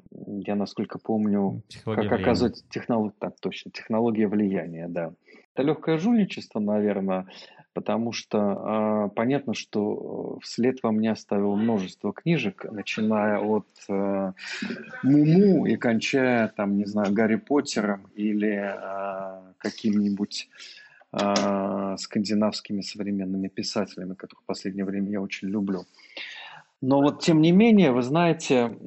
я 0.45 0.55
насколько 0.55 0.97
помню, 0.97 1.61
Психология 1.69 2.01
как 2.03 2.11
влияния. 2.11 2.23
оказывать 2.23 2.63
технология, 2.69 3.15
так 3.19 3.39
точно, 3.39 3.71
технология 3.71 4.27
влияния, 4.27 4.87
да. 4.87 5.13
Это 5.53 5.63
легкое 5.63 5.97
жульничество, 5.97 6.59
наверное, 6.59 7.27
потому 7.73 8.11
что 8.11 9.07
э, 9.09 9.15
понятно, 9.15 9.53
что 9.53 10.39
вслед 10.41 10.81
во 10.81 10.91
мне 10.91 11.11
оставил 11.11 11.55
множество 11.55 12.11
книжек, 12.13 12.65
начиная 12.71 13.39
от 13.39 13.67
э, 13.87 14.33
Муму 15.03 15.67
и 15.67 15.75
кончая, 15.75 16.47
там, 16.47 16.75
не 16.77 16.85
знаю, 16.85 17.13
Гарри 17.13 17.35
Поттером 17.35 18.07
или 18.15 18.49
э, 18.51 19.53
каким-нибудь 19.59 20.49
э, 20.49 20.86
скандинавскими 21.97 22.81
современными 22.81 23.47
писателями, 23.47 24.13
которых 24.13 24.43
в 24.43 24.45
последнее 24.45 24.85
время 24.85 25.11
я 25.11 25.21
очень 25.21 25.47
люблю. 25.47 25.85
Но 26.81 27.01
вот 27.01 27.21
тем 27.21 27.41
не 27.41 27.51
менее, 27.51 27.91
вы 27.91 28.03
знаете, 28.03 28.77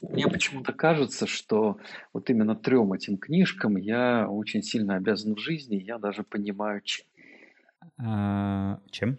мне 0.00 0.28
почему-то 0.28 0.72
кажется, 0.72 1.26
что 1.26 1.78
вот 2.12 2.30
именно 2.30 2.54
трем 2.54 2.92
этим 2.92 3.18
книжкам 3.18 3.76
я 3.76 4.28
очень 4.28 4.62
сильно 4.62 4.96
обязан 4.96 5.34
в 5.34 5.38
жизни, 5.38 5.76
я 5.76 5.98
даже 5.98 6.22
понимаю, 6.22 6.80
чем. 6.82 7.06
А, 7.98 8.80
чем? 8.90 9.18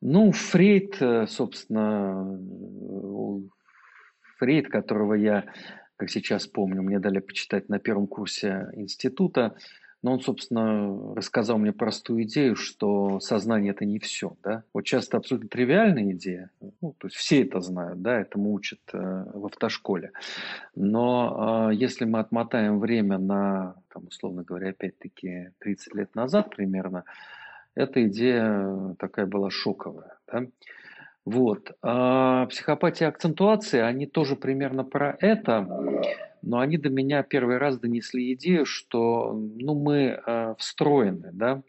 Ну, 0.00 0.32
Фрейд, 0.32 0.96
э, 1.00 1.26
собственно, 1.26 2.38
Фрейд, 4.38 4.68
которого 4.68 5.14
я, 5.14 5.44
как 5.96 6.10
сейчас 6.10 6.46
помню, 6.46 6.82
мне 6.82 6.98
дали 6.98 7.18
почитать 7.18 7.68
на 7.68 7.78
первом 7.78 8.06
курсе 8.06 8.70
института, 8.74 9.56
но 10.02 10.12
он, 10.12 10.20
собственно, 10.20 11.14
рассказал 11.14 11.58
мне 11.58 11.72
простую 11.72 12.22
идею, 12.24 12.56
что 12.56 13.20
сознание– 13.20 13.72
это 13.72 13.84
не 13.84 13.98
все. 13.98 14.36
Да? 14.42 14.62
Вот 14.72 14.84
часто 14.84 15.18
абсолютно 15.18 15.48
тривиальная 15.48 16.12
идея, 16.12 16.50
ну, 16.80 16.94
то 16.96 17.08
есть 17.08 17.16
все 17.16 17.42
это 17.42 17.60
знают, 17.60 18.00
да, 18.00 18.20
этому 18.20 18.52
учат 18.52 18.80
э, 18.92 18.98
в 18.98 19.46
автошколе. 19.46 20.12
Но 20.74 21.70
э, 21.70 21.74
если 21.74 22.06
мы 22.06 22.20
отмотаем 22.20 22.80
время 22.80 23.18
на, 23.18 23.74
там, 23.92 24.06
условно 24.08 24.42
говоря, 24.42 24.70
опять-таки 24.70 25.50
30 25.58 25.94
лет 25.94 26.14
назад 26.14 26.54
примерно, 26.54 27.04
эта 27.74 28.06
идея 28.06 28.96
такая 28.98 29.26
была 29.26 29.50
шоковая. 29.50 30.16
Да? 30.32 30.46
Вот. 31.26 31.72
А 31.82 32.46
психопатия 32.46 33.08
акцентуации, 33.08 33.80
они 33.80 34.06
тоже 34.06 34.36
примерно 34.36 34.84
про 34.84 35.16
это, 35.20 35.60
но 36.42 36.58
они 36.58 36.78
до 36.78 36.90
меня 36.90 37.22
первый 37.22 37.58
раз 37.58 37.78
донесли 37.78 38.32
идею, 38.34 38.64
что 38.64 39.32
ну, 39.32 39.74
мы 39.74 40.20
э, 40.24 40.54
встроены, 40.58 41.30
да, 41.32 41.62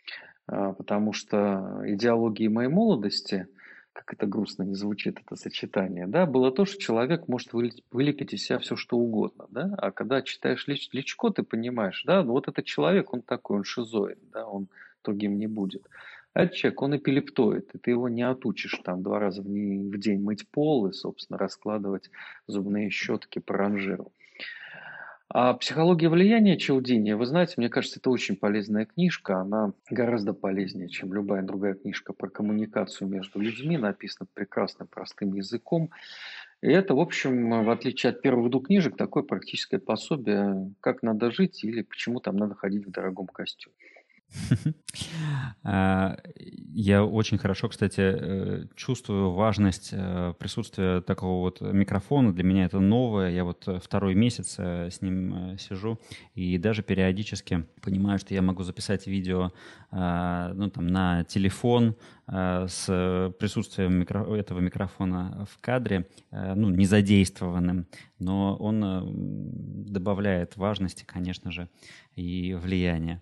э, 0.48 0.74
потому 0.78 1.14
что 1.14 1.82
идеологии 1.86 2.48
моей 2.48 2.70
молодости, 2.70 3.48
как 3.94 4.14
это 4.14 4.26
грустно 4.26 4.64
не 4.64 4.76
звучит, 4.76 5.20
это 5.20 5.36
сочетание, 5.36 6.08
да, 6.08 6.26
было 6.26 6.52
то, 6.52 6.66
что 6.66 6.80
человек 6.80 7.28
может 7.28 7.54
вылепить 7.54 8.34
из 8.34 8.46
себя 8.46 8.60
все, 8.60 8.76
что 8.76 8.98
угодно, 8.98 9.46
да, 9.50 9.74
а 9.78 9.92
когда 9.92 10.22
читаешь 10.22 10.68
Лич, 10.68 10.90
Личко, 10.92 11.30
ты 11.30 11.44
понимаешь, 11.44 12.04
да, 12.06 12.24
вот 12.24 12.48
этот 12.48 12.66
человек, 12.66 13.14
он 13.14 13.22
такой, 13.22 13.58
он 13.58 13.64
шизоид, 13.64 14.20
да, 14.32 14.46
он 14.46 14.68
другим 15.04 15.38
не 15.38 15.48
будет. 15.48 15.88
А 16.34 16.44
этот 16.44 16.56
человек, 16.56 16.82
он 16.82 16.96
эпилептоид, 16.96 17.76
и 17.76 17.78
ты 17.78 17.92
его 17.92 18.08
не 18.08 18.22
отучишь 18.22 18.80
там 18.84 19.04
два 19.04 19.20
раза 19.20 19.42
в 19.42 19.98
день 20.00 20.22
мыть 20.22 20.48
пол 20.50 20.88
и, 20.88 20.94
собственно, 20.94 21.38
раскладывать 21.38 22.10
зубные 22.48 22.90
щетки 22.90 23.40
по 23.40 23.54
ранжиру. 23.54 24.14
А 25.34 25.54
«Психология 25.54 26.10
влияния» 26.10 26.58
Челдини, 26.58 27.14
вы 27.14 27.26
знаете, 27.26 27.54
мне 27.56 27.70
кажется, 27.70 28.00
это 28.00 28.10
очень 28.10 28.36
полезная 28.36 28.86
книжка. 28.86 29.38
Она 29.38 29.72
гораздо 29.90 30.34
полезнее, 30.34 30.90
чем 30.90 31.14
любая 31.14 31.42
другая 31.42 31.74
книжка 31.76 32.12
про 32.12 32.30
коммуникацию 32.30 33.08
между 33.08 33.40
людьми. 33.40 33.78
Написана 33.78 34.28
прекрасным, 34.34 34.90
простым 34.90 35.34
языком. 35.34 35.90
И 36.62 36.68
это, 36.68 36.96
в 36.96 37.00
общем, 37.00 37.64
в 37.64 37.70
отличие 37.70 38.10
от 38.10 38.22
первых 38.22 38.52
двух 38.52 38.68
книжек, 38.68 38.98
такое 38.98 39.24
практическое 39.24 39.80
пособие, 39.80 40.74
как 40.82 41.02
надо 41.02 41.32
жить 41.32 41.64
или 41.64 41.82
почему 41.82 42.20
там 42.20 42.36
надо 42.36 42.56
ходить 42.56 42.86
в 42.86 42.92
дорогом 42.92 43.28
костюме. 43.28 43.74
А, 45.64 46.18
я 46.74 47.06
очень 47.06 47.38
хорошо, 47.38 47.70
кстати, 47.70 48.02
э, 48.02 48.66
чувствую 48.76 49.32
важность 49.32 49.90
э, 49.94 50.34
присутствия 50.38 51.02
такого 51.02 51.42
вот 51.42 51.62
микрофона. 51.62 52.34
Для 52.34 52.44
меня 52.44 52.66
это 52.66 52.80
новое. 52.80 53.32
Я 53.32 53.46
вот 53.46 53.68
второй 53.82 54.16
месяц 54.16 54.56
э, 54.58 54.90
с 54.90 55.02
ним 55.02 55.58
сижу 55.58 56.00
и 56.36 56.58
даже 56.58 56.84
периодически 56.84 57.66
понимаю, 57.82 58.20
что 58.20 58.34
я 58.34 58.42
могу 58.42 58.64
записать 58.64 59.08
видео 59.08 59.52
ну, 59.92 60.70
там, 60.70 60.88
на 60.88 61.26
телефон, 61.26 61.96
Э, 62.21 62.21
с 62.32 63.34
присутствием 63.40 63.94
микро... 64.00 64.24
этого 64.36 64.60
микрофона 64.60 65.46
в 65.52 65.60
кадре, 65.60 66.08
э, 66.32 66.54
ну, 66.56 66.70
не 66.70 66.86
задействованным, 66.86 67.88
но 68.20 68.56
он 68.56 68.84
э, 68.84 69.02
добавляет 69.92 70.56
важности, 70.56 71.04
конечно 71.04 71.52
же, 71.52 71.68
и 72.16 72.54
влияния. 72.54 73.22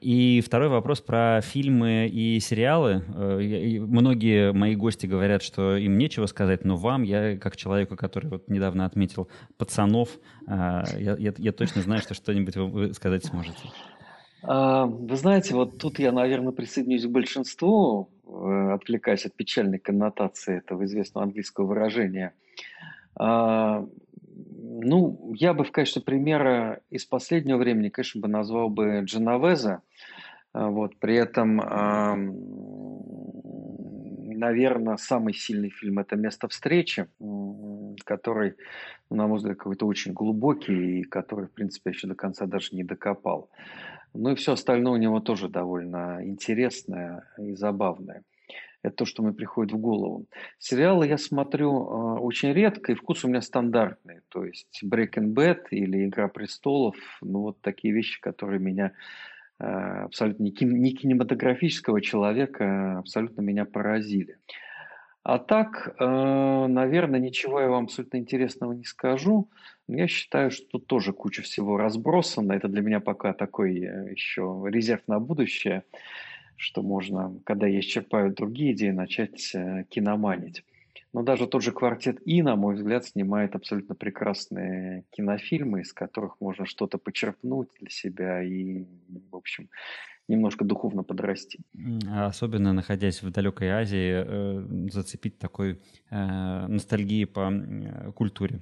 И 0.00 0.42
второй 0.44 0.68
вопрос 0.68 1.00
про 1.00 1.40
фильмы 1.42 2.08
и 2.10 2.40
сериалы. 2.40 3.04
Многие 3.06 4.52
мои 4.52 4.74
гости 4.74 5.06
говорят, 5.06 5.42
что 5.42 5.76
им 5.76 5.98
нечего 5.98 6.24
сказать, 6.26 6.64
но 6.64 6.76
вам, 6.76 7.02
я 7.02 7.36
как 7.36 7.56
человеку, 7.56 7.94
который 7.96 8.30
вот 8.30 8.48
недавно 8.48 8.86
отметил 8.86 9.28
пацанов, 9.58 10.08
я, 10.46 10.84
я, 10.96 11.34
я 11.36 11.52
точно 11.52 11.82
знаю, 11.82 12.00
что 12.00 12.14
что-нибудь 12.14 12.56
вы 12.56 12.94
сказать 12.94 13.26
сможете. 13.26 13.60
А, 14.46 14.84
вы 14.86 15.16
знаете, 15.16 15.54
вот 15.54 15.78
тут 15.78 15.98
я, 15.98 16.12
наверное, 16.12 16.52
присоединюсь 16.52 17.06
к 17.06 17.10
большинству, 17.10 18.10
э, 18.26 18.72
отвлекаясь 18.74 19.24
от 19.24 19.34
печальной 19.34 19.78
коннотации 19.78 20.58
этого 20.58 20.84
известного 20.84 21.24
английского 21.24 21.66
выражения. 21.66 22.34
А, 23.16 23.86
ну, 24.36 25.32
я 25.34 25.54
бы 25.54 25.64
в 25.64 25.72
качестве 25.72 26.02
примера 26.02 26.80
из 26.90 27.06
последнего 27.06 27.56
времени, 27.56 27.88
конечно, 27.88 28.20
бы 28.20 28.28
назвал 28.28 28.68
бы 28.68 29.00
Дженовеза. 29.04 29.80
А, 30.52 30.68
вот, 30.68 30.96
при 30.98 31.16
этом, 31.16 31.56
наверное, 34.36 34.96
самый 34.96 35.32
сильный 35.32 35.70
фильм– 35.70 35.98
это 36.00 36.16
«Место 36.16 36.48
встречи», 36.48 37.06
который, 38.04 38.56
на 39.08 39.26
мой 39.26 39.38
взгляд, 39.38 39.56
какой-то 39.56 39.86
очень 39.86 40.12
глубокий 40.12 41.00
и 41.00 41.02
который, 41.04 41.46
в 41.46 41.52
принципе, 41.52 41.90
еще 41.90 42.08
до 42.08 42.14
конца 42.14 42.44
даже 42.46 42.76
не 42.76 42.84
докопал. 42.84 43.48
Ну 44.14 44.30
и 44.30 44.34
все 44.36 44.52
остальное 44.52 44.92
у 44.92 44.96
него 44.96 45.20
тоже 45.20 45.48
довольно 45.48 46.20
интересное 46.22 47.28
и 47.36 47.54
забавное. 47.54 48.22
Это 48.82 48.96
то, 48.96 49.04
что 49.06 49.22
мне 49.22 49.32
приходит 49.32 49.72
в 49.72 49.78
голову. 49.78 50.26
Сериалы 50.58 51.08
я 51.08 51.16
смотрю 51.16 51.70
э, 51.70 52.18
очень 52.20 52.52
редко, 52.52 52.92
и 52.92 52.94
вкус 52.94 53.24
у 53.24 53.28
меня 53.28 53.40
стандартный. 53.40 54.20
То 54.28 54.44
есть 54.44 54.82
Breaking 54.84 55.34
Bad 55.34 55.68
или 55.70 56.04
Игра 56.04 56.28
престолов, 56.28 56.94
ну 57.22 57.40
вот 57.40 57.60
такие 57.62 57.94
вещи, 57.94 58.20
которые 58.20 58.60
меня 58.60 58.92
э, 59.58 59.64
абсолютно 59.64 60.44
не, 60.44 60.52
не 60.60 60.92
кинематографического 60.92 62.02
человека 62.02 62.98
абсолютно 62.98 63.40
меня 63.40 63.64
поразили. 63.64 64.36
А 65.24 65.38
так, 65.38 65.96
э, 65.98 66.66
наверное, 66.68 67.18
ничего 67.18 67.58
я 67.58 67.68
вам 67.68 67.84
абсолютно 67.84 68.18
интересного 68.18 68.74
не 68.74 68.84
скажу. 68.84 69.48
Я 69.88 70.06
считаю, 70.06 70.50
что 70.50 70.66
тут 70.66 70.86
тоже 70.86 71.14
куча 71.14 71.40
всего 71.40 71.78
разбросана. 71.78 72.52
Это 72.52 72.68
для 72.68 72.82
меня 72.82 73.00
пока 73.00 73.32
такой 73.32 73.80
э, 73.80 74.12
еще 74.12 74.62
резерв 74.66 75.00
на 75.06 75.20
будущее, 75.20 75.84
что 76.56 76.82
можно, 76.82 77.40
когда 77.44 77.66
я 77.66 77.80
исчерпаю 77.80 78.34
другие 78.34 78.74
идеи, 78.74 78.90
начать 78.90 79.50
э, 79.54 79.84
киноманить. 79.88 80.62
Но 81.14 81.22
даже 81.22 81.46
тот 81.46 81.62
же 81.62 81.70
«Квартет 81.70 82.18
И», 82.26 82.42
на 82.42 82.56
мой 82.56 82.74
взгляд, 82.74 83.04
снимает 83.04 83.54
абсолютно 83.54 83.94
прекрасные 83.94 85.04
кинофильмы, 85.12 85.82
из 85.82 85.92
которых 85.92 86.40
можно 86.40 86.66
что-то 86.66 86.98
почерпнуть 86.98 87.68
для 87.78 87.88
себя 87.88 88.42
и, 88.42 88.84
в 89.30 89.36
общем, 89.36 89.68
немножко 90.26 90.64
духовно 90.64 91.04
подрасти. 91.04 91.60
Особенно 92.12 92.72
находясь 92.72 93.22
в 93.22 93.30
далекой 93.30 93.68
Азии, 93.68 94.24
э, 94.26 94.90
зацепить 94.90 95.38
такой 95.38 95.78
э, 96.10 96.66
ностальгии 96.66 97.26
по 97.26 97.52
э, 97.52 98.10
культуре. 98.12 98.60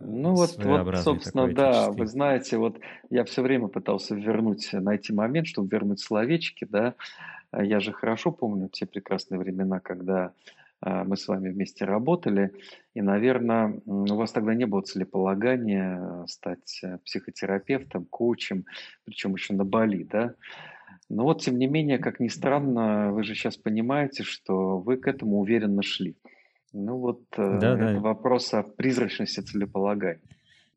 Ну 0.00 0.34
вот, 0.34 0.56
вот 0.58 0.96
собственно, 0.98 1.52
да, 1.52 1.90
вы 1.90 2.06
знаете, 2.06 2.56
вот 2.56 2.78
я 3.10 3.24
все 3.24 3.42
время 3.42 3.66
пытался 3.66 4.14
вернуть, 4.14 4.72
найти 4.72 5.12
момент, 5.12 5.48
чтобы 5.48 5.68
вернуть 5.72 6.00
словечки, 6.00 6.66
да. 6.70 6.94
Я 7.52 7.80
же 7.80 7.92
хорошо 7.92 8.30
помню 8.30 8.68
те 8.68 8.86
прекрасные 8.86 9.38
времена, 9.38 9.80
когда 9.80 10.24
а, 10.26 10.32
мы 10.84 11.16
с 11.16 11.28
вами 11.28 11.50
вместе 11.50 11.84
работали, 11.84 12.52
и, 12.94 13.02
наверное, 13.02 13.80
у 13.86 14.14
вас 14.14 14.32
тогда 14.32 14.54
не 14.54 14.66
было 14.66 14.82
целеполагания 14.82 15.98
э, 15.98 16.26
стать 16.26 16.80
э, 16.82 16.98
психотерапевтом, 17.04 18.04
коучем, 18.04 18.64
причем 19.04 19.34
еще 19.34 19.54
на 19.54 19.64
Бали, 19.64 20.04
да? 20.04 20.34
Но 21.08 21.24
вот, 21.24 21.42
тем 21.42 21.58
не 21.58 21.66
менее, 21.66 21.98
как 21.98 22.20
ни 22.20 22.28
странно, 22.28 23.12
вы 23.12 23.24
же 23.24 23.34
сейчас 23.34 23.56
понимаете, 23.56 24.22
что 24.22 24.78
вы 24.78 24.96
к 24.96 25.06
этому 25.06 25.40
уверенно 25.40 25.82
шли. 25.82 26.16
Ну 26.72 26.98
вот 26.98 27.22
э, 27.36 27.58
да, 27.60 27.74
это 27.74 27.94
да. 27.94 28.00
вопрос 28.00 28.52
о 28.52 28.62
призрачности 28.62 29.40
целеполагания. 29.40 30.20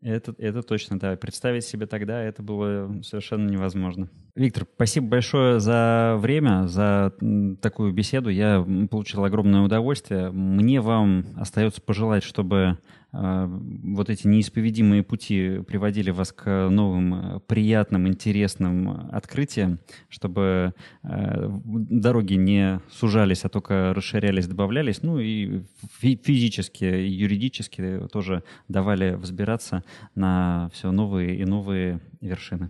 Это, 0.01 0.35
это 0.37 0.61
точно, 0.61 0.99
да. 0.99 1.15
Представить 1.15 1.65
себе 1.65 1.87
тогда 1.87 2.21
это 2.21 2.43
было 2.43 3.01
совершенно 3.03 3.49
невозможно. 3.49 4.09
Виктор, 4.35 4.67
спасибо 4.75 5.07
большое 5.07 5.59
за 5.59 6.15
время, 6.19 6.67
за 6.67 7.13
такую 7.61 7.93
беседу. 7.93 8.29
Я 8.29 8.65
получил 8.89 9.23
огромное 9.23 9.61
удовольствие. 9.61 10.29
Мне 10.29 10.81
вам 10.81 11.25
остается 11.35 11.81
пожелать, 11.81 12.23
чтобы 12.23 12.77
вот 13.11 14.09
эти 14.09 14.27
неисповедимые 14.27 15.01
пути 15.01 15.59
приводили 15.65 16.11
вас 16.11 16.31
к 16.31 16.69
новым 16.69 17.41
приятным, 17.47 18.07
интересным 18.07 19.09
открытиям, 19.11 19.79
чтобы 20.09 20.73
а, 21.03 21.59
дороги 21.63 22.33
не 22.33 22.81
сужались, 22.91 23.45
а 23.45 23.49
только 23.49 23.93
расширялись, 23.93 24.47
добавлялись, 24.47 25.01
ну 25.03 25.19
и 25.19 25.63
физически, 25.99 26.83
и 26.83 27.07
юридически 27.07 28.01
тоже 28.11 28.43
давали 28.67 29.15
взбираться 29.15 29.83
на 30.15 30.69
все 30.73 30.91
новые 30.91 31.37
и 31.37 31.45
новые 31.45 32.01
вершины. 32.21 32.69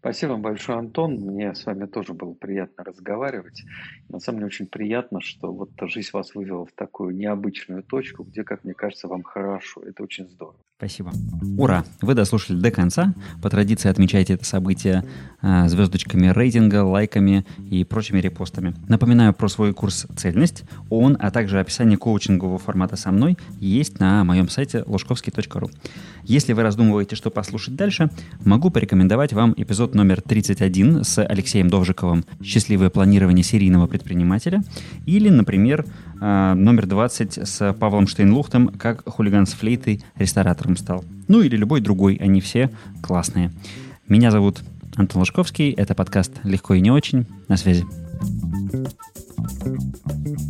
Спасибо 0.00 0.32
вам 0.32 0.42
большое, 0.42 0.78
Антон. 0.78 1.14
Мне 1.14 1.54
с 1.54 1.66
вами 1.66 1.86
тоже 1.86 2.14
было 2.14 2.32
приятно 2.32 2.84
разговаривать. 2.84 3.64
На 4.08 4.20
самом 4.20 4.38
деле 4.38 4.46
очень 4.46 4.66
приятно, 4.66 5.20
что 5.20 5.52
вот 5.52 5.70
жизнь 5.82 6.10
вас 6.12 6.34
вывела 6.34 6.64
в 6.64 6.72
такую 6.72 7.16
необычную 7.16 7.82
точку, 7.82 8.22
где, 8.22 8.44
как 8.44 8.62
мне 8.64 8.74
кажется, 8.74 9.08
вам 9.08 9.24
хорошо. 9.24 9.82
Это 9.82 10.04
очень 10.04 10.28
здорово. 10.28 10.56
Спасибо. 10.76 11.10
Ура! 11.58 11.84
Вы 12.00 12.14
дослушали 12.14 12.60
до 12.60 12.70
конца. 12.70 13.12
По 13.42 13.50
традиции 13.50 13.88
отмечайте 13.88 14.34
это 14.34 14.44
событие 14.44 15.04
э, 15.42 15.66
звездочками 15.66 16.28
рейтинга, 16.28 16.84
лайками 16.84 17.44
и 17.68 17.82
прочими 17.82 18.20
репостами. 18.20 18.74
Напоминаю 18.86 19.34
про 19.34 19.48
свой 19.48 19.74
курс 19.74 20.06
«Цельность». 20.16 20.62
Он, 20.88 21.16
а 21.18 21.32
также 21.32 21.58
описание 21.58 21.98
коучингового 21.98 22.58
формата 22.58 22.94
со 22.94 23.10
мной 23.10 23.36
есть 23.58 23.98
на 23.98 24.22
моем 24.22 24.48
сайте 24.48 24.84
ложковский.ру. 24.86 25.68
Если 26.22 26.52
вы 26.52 26.62
раздумываете, 26.62 27.16
что 27.16 27.30
послушать 27.30 27.74
дальше, 27.74 28.10
могу 28.44 28.70
порекомендовать 28.70 28.87
порекомендовать 28.88 29.34
вам 29.34 29.52
эпизод 29.54 29.94
номер 29.94 30.22
31 30.22 31.04
с 31.04 31.22
Алексеем 31.22 31.68
Довжиковым 31.68 32.24
«Счастливое 32.42 32.88
планирование 32.88 33.44
серийного 33.44 33.86
предпринимателя» 33.86 34.62
или, 35.04 35.28
например, 35.28 35.84
э, 36.22 36.54
номер 36.54 36.86
20 36.86 37.46
с 37.46 37.74
Павлом 37.74 38.06
Штейнлухтом 38.06 38.68
«Как 38.68 39.06
хулиган 39.06 39.44
с 39.44 39.52
флейтой 39.52 40.02
ресторатором 40.16 40.78
стал». 40.78 41.04
Ну 41.28 41.42
или 41.42 41.54
любой 41.54 41.82
другой, 41.82 42.14
они 42.14 42.40
все 42.40 42.70
классные. 43.02 43.52
Меня 44.08 44.30
зовут 44.30 44.60
Антон 44.96 45.20
Лужковский, 45.20 45.72
это 45.72 45.94
подкаст 45.94 46.32
«Легко 46.42 46.72
и 46.72 46.80
не 46.80 46.90
очень». 46.90 47.26
На 47.46 47.58
связи. 47.58 47.84
thank 49.60 50.40
you 50.40 50.47